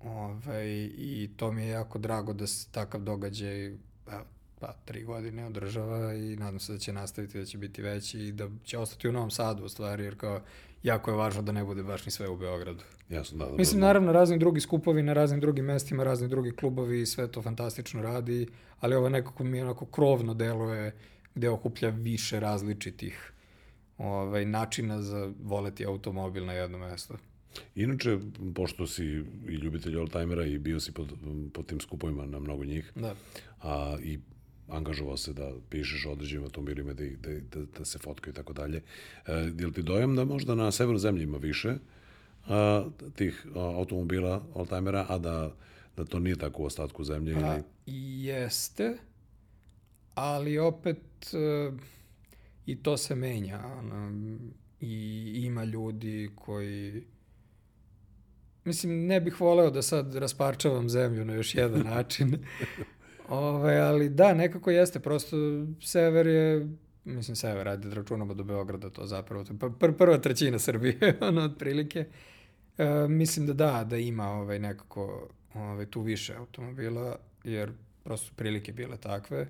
[0.00, 3.72] Ove, I to mi je jako drago da se takav događaj
[4.04, 4.24] pa,
[4.60, 8.32] pa tri godine održava i nadam se da će nastaviti, da će biti veći i
[8.32, 10.40] da će ostati u Novom Sadu u stvari, jer kao
[10.82, 12.84] jako je važno da ne bude baš ni sve u Beogradu.
[13.08, 13.50] Jasno, da.
[13.50, 17.42] da Mislim, naravno, razni drugi skupovi na raznim drugim mestima, razni drugi klubovi, sve to
[17.42, 18.48] fantastično radi,
[18.80, 20.92] ali ovo nekako mi onako krovno deluje
[21.34, 23.32] gde okuplja više različitih
[23.98, 27.14] ovaj, načina za voleti automobil na jedno mesto.
[27.74, 28.18] Inače,
[28.54, 29.04] pošto si
[29.48, 31.12] i ljubitelj oldtimera i bio si pod,
[31.52, 33.14] pod tim skupovima na mnogo njih, Da.
[33.62, 34.18] a i
[34.68, 38.52] angažovao se da pišeš o određenim automobilima, da, da, da, da se fotkaju i tako
[38.52, 38.82] dalje.
[39.26, 41.74] E, je li ti dojam da možda na severu zemlje ima više
[42.46, 42.84] a,
[43.14, 45.54] tih a, automobila, oldtimera, a da,
[45.96, 47.34] da to nije tako u ostatku zemlje?
[47.34, 47.62] Pa, ili...
[48.24, 48.98] jeste,
[50.14, 51.72] ali opet e,
[52.66, 53.60] i to se menja.
[53.78, 54.12] Ono,
[54.80, 57.04] I ima ljudi koji...
[58.68, 62.38] Mislim, ne bih voleo da sad rasparčavam zemlju na još jedan način.
[63.28, 65.00] Ove, ali da, nekako jeste.
[65.00, 65.36] Prosto
[65.80, 66.68] sever je
[67.04, 71.40] mislim sever, ajde da računamo do Beograda, to zapravo, to pr prva trećina Srbije, ono,
[71.40, 72.06] otprilike.
[72.78, 77.72] E, mislim da da, da ima ovaj, nekako ovaj, tu više automobila, jer
[78.04, 79.48] prosto prilike bile takve,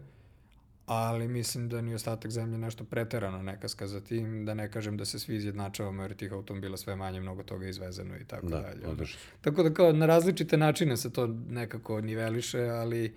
[0.88, 4.96] ali mislim da ni ostatak zemlje nešto preterano ne kaska za tim, da ne kažem
[4.96, 8.46] da se svi izjednačavamo jer tih automobila sve manje, mnogo toga je izvezeno i tako
[8.48, 8.86] Da, dalje.
[8.86, 9.20] odlično.
[9.40, 13.14] Tako da kao na različite načine se to nekako niveliše, ali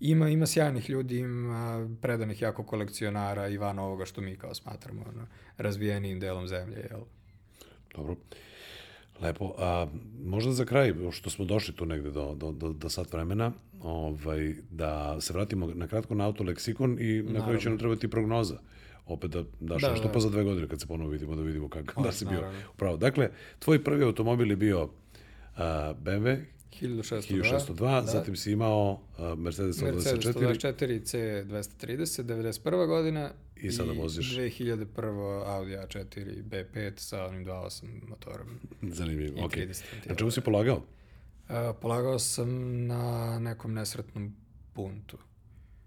[0.00, 5.04] ima, ima sjajnih ljudi, ima predanih jako kolekcionara i van ovoga što mi kao smatramo
[5.08, 7.00] ono, razvijenijim delom zemlje, jel?
[7.94, 8.16] Dobro.
[9.20, 9.54] Lepo.
[9.58, 9.86] A,
[10.24, 13.52] možda za kraj, što smo došli tu negde do, do, do, do sat vremena,
[13.82, 18.58] ovaj, da se vratimo na kratko na autoleksikon i na koju će nam trebati prognoza.
[19.06, 20.12] Opet da daš Da, nešto da.
[20.12, 22.96] pa za dve godine kad se ponovo vidimo, da vidimo kako, da si bio upravo.
[22.96, 24.90] Dakle, tvoj prvi automobil je bio uh,
[26.04, 26.36] BMW
[26.80, 32.86] 1602, 1602, zatim si imao uh, Mercedes Mercedes 124 124 C230, 91.
[32.86, 34.36] godina I sada voziš.
[34.36, 35.42] 2001.
[35.46, 38.46] Audi A4 B5 sa onim 2.8 motorom.
[38.82, 39.52] Zanimljivo, I ok.
[39.52, 40.82] 30 Na čemu si polagao?
[41.48, 44.36] Uh, polagao sam na nekom nesretnom
[44.72, 45.18] puntu.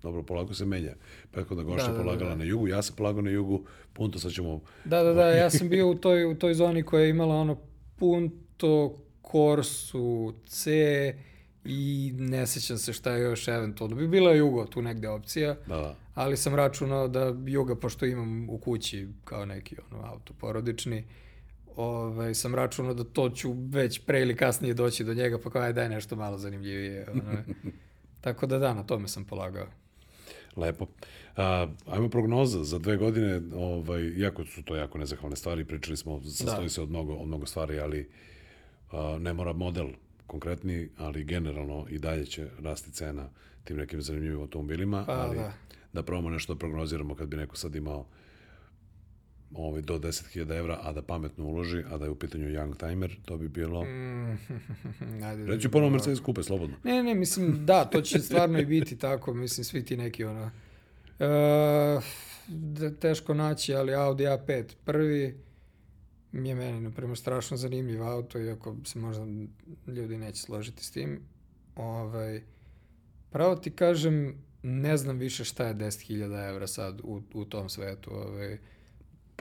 [0.02, 0.94] Dobro, polako se menja.
[1.32, 2.36] Pretko da Goša Da, da, da, polagala da.
[2.36, 4.62] na jugu, ja sam polagao na jugu, punto sad ćemo...
[4.86, 7.58] Da, da, da, ja sam bio u toj, u toj zoni koja je imala ono
[7.96, 8.98] Punto,
[9.32, 10.72] Corsu, C
[11.66, 13.96] i ne sećam se šta je još eventualno.
[13.96, 15.96] Bi bila Jugo tu negde opcija, Da, da.
[16.14, 21.04] ali sam računao da Juga, pošto imam u kući kao neki ono, auto porodični,
[21.76, 25.62] ovaj, sam računao da to ću već pre ili kasnije doći do njega, pa kao
[25.62, 27.08] aj daj nešto malo zanimljivije.
[27.12, 27.44] Ono.
[28.22, 29.68] Tako da da, na tome sam polagao.
[30.56, 30.88] Lepo.
[31.38, 36.22] A, ajmo prognoza za dve godine, ovaj, iako su to jako nezahvalne stvari, pričali smo,
[36.24, 36.70] sastoji da.
[36.70, 38.10] se od mnogo, od mnogo stvari, ali
[38.92, 39.88] a, ne mora model
[40.28, 43.30] konkretni, ali generalno i dalje će rasti cena
[43.64, 45.54] tim nekim zanimljivim automobilima, pa, ali da.
[45.94, 48.06] da probamo nešto da prognoziramo kad bi neko sad imao
[49.54, 53.18] ovaj, do 10.000 evra, a da pametno uloži, a da je u pitanju young timer,
[53.26, 53.84] to bi bilo...
[53.84, 54.38] Mm,
[55.28, 56.76] ajde, Reći ponovo Mercedes kupe, slobodno.
[56.84, 60.52] Ne, ne, mislim, da, to će stvarno i biti tako, mislim, svi ti neki, ono...
[61.20, 62.04] Uh,
[63.00, 65.38] teško naći, ali Audi A5 prvi
[66.32, 69.26] mi je meni, na primjer, strašno zanimljiv auto, iako se možda
[69.88, 71.22] ljudi neće složiti s tim.
[71.76, 72.42] Ovaj,
[73.30, 78.12] pravo ti kažem, ne znam više šta je 10.000 evra sad u, u tom svetu.
[78.14, 78.58] Ovaj,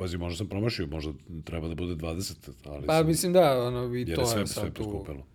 [0.01, 1.13] Pazi, možda sam promašio, možda
[1.45, 4.71] treba da bude 20, ali Pa sam, mislim da, ono, i to je sve, sve
[4.71, 5.27] poskupelo.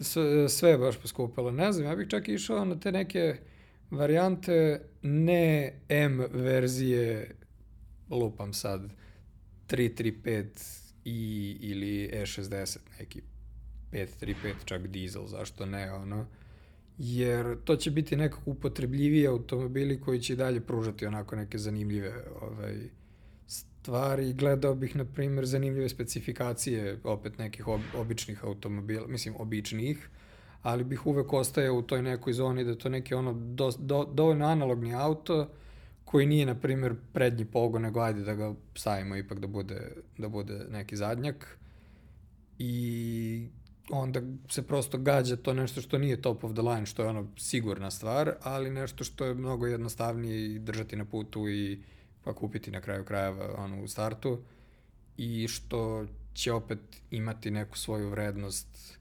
[0.00, 1.50] Sve, sve je baš poskupelo.
[1.50, 3.36] Ne znam, ja bih čak išao na te neke
[3.90, 7.34] varijante ne M verzije,
[8.10, 8.90] lupam sad,
[9.68, 10.46] 335
[11.04, 13.22] i ili E60 neki
[13.92, 16.26] 535 čak dizel, zašto ne, ono.
[16.98, 22.74] Jer to će biti nekako upotrebljiviji automobili koji će dalje pružati onako neke zanimljive ovaj,
[23.80, 24.32] stvari.
[24.32, 30.08] Gledao bih, na primjer, zanimljive specifikacije opet nekih ob, običnih automobila, mislim, običnih,
[30.62, 34.46] ali bih uvek ostajao u toj nekoj zoni da to neki ono do, do, dovoljno
[34.46, 35.48] analogni auto
[36.04, 40.28] koji nije, na primjer, prednji pogon, nego ajde da ga stavimo ipak da bude, da
[40.28, 41.58] bude neki zadnjak.
[42.58, 43.48] I
[43.90, 47.28] onda se prosto gađa to nešto što nije top of the line, što je ono
[47.36, 51.82] sigurna stvar, ali nešto što je mnogo jednostavnije i držati na putu i
[52.24, 54.42] pa kupiti na kraju krajeva ono u startu
[55.16, 56.78] i što će opet
[57.10, 58.98] imati neku svoju vrednost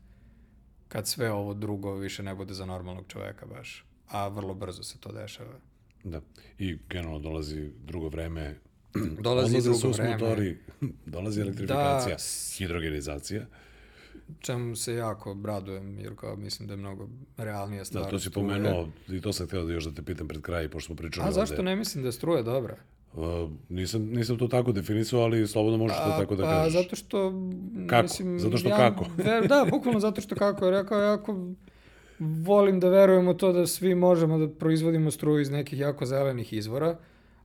[0.88, 3.86] kad sve ovo drugo više ne bude za normalnog čoveka baš.
[4.08, 5.60] A vrlo brzo se to dešava.
[6.04, 6.22] Da.
[6.58, 8.56] I generalno dolazi drugo vreme.
[9.22, 10.12] Dolazi Odlaze drugo vreme.
[10.12, 10.58] Motori,
[11.06, 12.24] dolazi elektrifikacija, da,
[12.58, 13.46] hidrogenizacija.
[14.40, 18.04] Čemu se jako radujem, jer kao mislim da je mnogo realnija stvar.
[18.04, 20.70] Da, to si pomenuo i to sam htio da još da te pitam pred kraj,
[20.70, 22.78] pošto smo pričali A zašto ne mislim da je struja dobra?
[23.14, 26.74] Uh, nisam, nisam to tako definisao, ali slobodno možeš to tako da pa, kažeš.
[26.74, 27.34] Zato što...
[27.88, 28.04] Kako?
[28.04, 29.06] Mislim, zato što ja, kako?
[29.26, 30.66] Ver, da, bukvalno zato što kako.
[30.66, 31.54] Je rekao, jako
[32.20, 36.54] volim da verujem u to da svi možemo da proizvodimo struju iz nekih jako zelenih
[36.54, 36.98] izvora,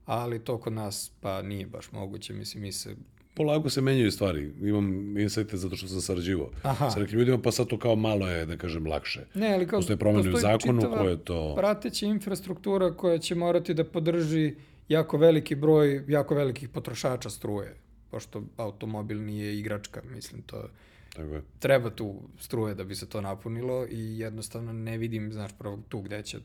[0.05, 2.33] ali to kod nas pa nije baš moguće.
[2.33, 2.95] Mislim, mi se
[3.35, 4.51] polako se menjaju stvari.
[4.61, 6.49] Imam insajte zato što sam sarađivao
[6.93, 9.25] sa nekim ljudima, pa sad to kao malo je, da kažem, lakše.
[9.33, 11.55] Ne, ali kao postoje promene u zakonu koje to...
[11.55, 14.55] prateća infrastruktura koja će morati da podrži
[14.89, 17.75] jako veliki broj jako velikih potrošača struje,
[18.11, 20.69] pošto automobil nije igračka, mislim, to
[21.15, 21.41] Tako je.
[21.59, 26.01] treba tu struje da bi se to napunilo i jednostavno ne vidim, znaš, prvo tu
[26.01, 26.39] gde će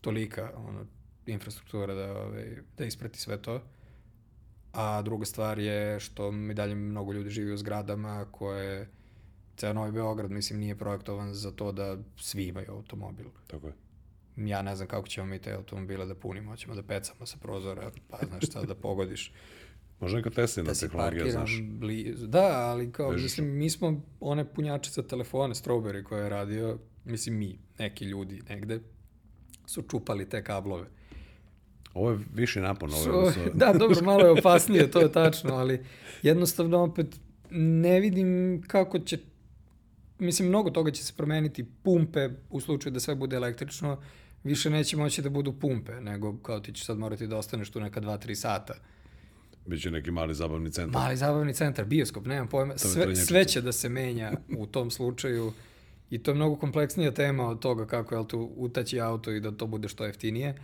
[0.00, 0.86] tolika ono,
[1.26, 3.62] infrastruktura da, ovaj, da isprati sve to.
[4.72, 8.88] A druga stvar je što mi dalje mnogo ljudi živi u zgradama koje
[9.56, 13.26] ceo Novi Beograd, mislim, nije projektovan za to da svi imaju automobil.
[13.46, 13.72] Tako je
[14.36, 17.90] ja ne znam kako ćemo mi te automobile da punimo, hoćemo da pecamo sa prozora,
[18.08, 19.32] pa znaš šta da pogodiš.
[20.00, 21.60] Možda neka Teslina da tehnologija, znaš.
[21.62, 22.26] Blizu.
[22.26, 23.22] Da, ali kao, Bežiš.
[23.22, 28.42] mislim, mi smo one punjače za telefone, Strawberry koje je radio, mislim mi, neki ljudi
[28.48, 28.80] negde,
[29.66, 30.86] su čupali te kablove.
[31.94, 32.90] Ovo je više napon.
[32.94, 35.84] Ovo je da, dobro, malo je opasnije, to je tačno, ali
[36.22, 37.20] jednostavno opet
[37.50, 39.18] ne vidim kako će
[40.22, 41.64] mislim, mnogo toga će se promeniti.
[41.82, 44.00] Pumpe, u slučaju da sve bude električno,
[44.44, 47.80] više neće moći da budu pumpe, nego kao ti ćeš sad morati da ostaneš tu
[47.80, 48.74] neka 2-3 sata.
[49.66, 51.02] Biće neki mali zabavni centar.
[51.02, 52.78] Mali zabavni centar, bioskop, nemam pojma.
[52.78, 55.52] Sve, sve će da se menja u tom slučaju
[56.10, 59.50] i to je mnogo kompleksnija tema od toga kako je tu utaći auto i da
[59.50, 60.54] to bude što jeftinije.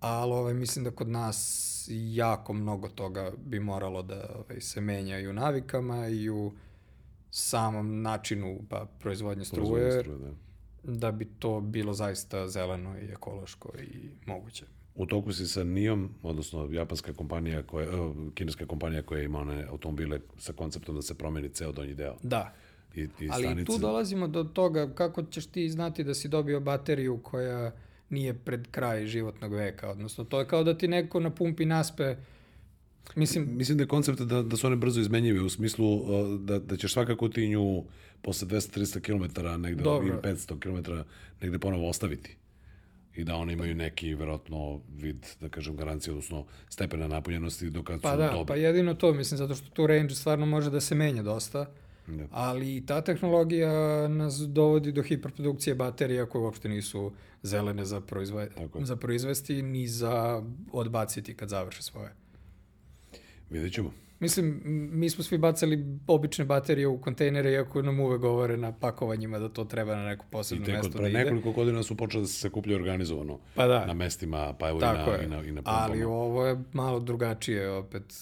[0.00, 5.18] Ali ovaj, mislim da kod nas jako mnogo toga bi moralo da ovaj, se menja
[5.18, 6.52] i u navikama i u
[7.30, 10.47] samom načinu pa, proizvodnje struje, struje da.
[10.82, 14.64] Da bi to bilo zaista zeleno i ekološko i moguće.
[14.94, 17.88] U toku si sa NIOM, odnosno japanska kompanija, koja,
[18.34, 22.16] kineska kompanija koja ima one automobile sa konceptom da se promeni ceo donji deo.
[22.22, 22.54] Da.
[22.94, 23.66] I, i Ali stanice.
[23.66, 27.72] tu dolazimo do toga kako ćeš ti znati da si dobio bateriju koja
[28.10, 29.90] nije pred kraj životnog veka.
[29.90, 32.16] Odnosno, to je kao da ti neko na pumpi naspe
[33.16, 36.58] Mislim, Mislim da je koncept da, da su one brzo izmenjive u smislu uh, da,
[36.58, 37.84] da ćeš svakako ti nju
[38.22, 40.06] posle 200-300 km negde Dobro.
[40.06, 40.92] ili 500 km
[41.40, 42.36] negde ponovo ostaviti
[43.16, 48.00] i da oni imaju neki verovatno vid, da kažem, garancije, odnosno stepena napunjenosti do kad
[48.00, 48.46] pa su da, dobri.
[48.46, 51.66] Pa jedino to, mislim, zato što tu range stvarno može da se menja dosta,
[52.08, 52.26] Da.
[52.30, 57.12] Ali ta tehnologija nas dovodi do hiperprodukcije baterija koje uopšte nisu
[57.42, 58.48] zelene za, proizve,
[58.80, 60.42] za proizvesti ni za
[60.72, 62.14] odbaciti kad završe svoje.
[63.50, 63.92] Vidjet ćemo.
[64.20, 64.60] Mislim,
[64.92, 69.48] mi smo svi bacali obične baterije u kontejnere, iako nam uvek govore na pakovanjima da
[69.48, 71.20] to treba na neko posebno mesto da ide.
[71.20, 73.86] I nekoliko godina su počeli da se sakupljaju organizovano pa da.
[73.86, 75.78] na mestima, pa evo Tako i na, i na, i na pompama.
[75.80, 78.14] Ali ovo je malo drugačije, opet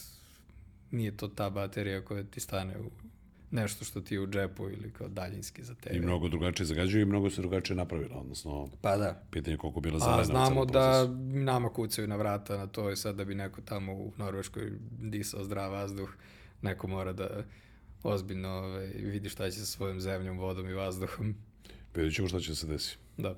[0.91, 3.06] nije to ta baterija koja ti stane u
[3.51, 5.97] nešto što ti je u džepu ili kao daljinski za tebe.
[5.97, 9.23] I mnogo drugačije zagađuje i mnogo se drugačije napravila, odnosno pa da.
[9.31, 10.21] pitanje koliko bila zelena.
[10.21, 13.93] A znamo da nama kucaju na vrata na to i sad da bi neko tamo
[13.93, 16.11] u Norveškoj disao zdrav vazduh,
[16.63, 17.45] neko mora da
[18.03, 21.35] ozbiljno ovaj, vidi šta će sa svojom zemljom, vodom i vazduhom.
[21.95, 23.06] Vidjet ćemo šta će se desiti.
[23.17, 23.35] Da.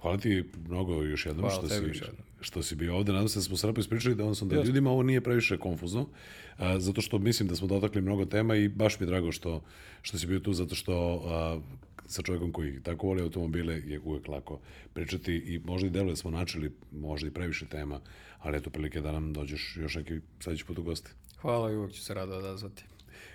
[0.00, 2.10] Hvala ti mnogo još jednom Hvala što, si, jednom.
[2.40, 3.12] što si bio ovde.
[3.12, 4.66] Nadam se da smo srpo ispričali da, odnosno, da Jasne.
[4.66, 6.08] ljudima ovo nije previše konfuzno,
[6.56, 9.62] a, zato što mislim da smo dotakli mnogo tema i baš mi je drago što,
[10.02, 11.60] što si bio tu, zato što a,
[12.06, 14.60] sa čovjekom koji tako voli automobile je uvek lako
[14.92, 18.00] pričati i možda i deluje da smo načeli možda i previše tema,
[18.38, 21.10] ali eto prilike da nam dođeš još neki sledeći put u gosti.
[21.40, 22.84] Hvala i uvek ću se rado odazvati.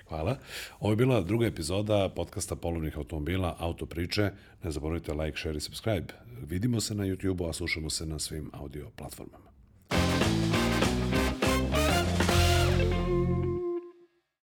[0.10, 0.38] Hvala.
[0.80, 4.32] Ovo je bila druga epizoda podcasta polovnih automobila Auto priče.
[4.64, 6.14] Ne zaboravite like, share i subscribe.
[6.42, 9.55] Vidimo se na YouTube-u, a slušamo se na svim audio platformama.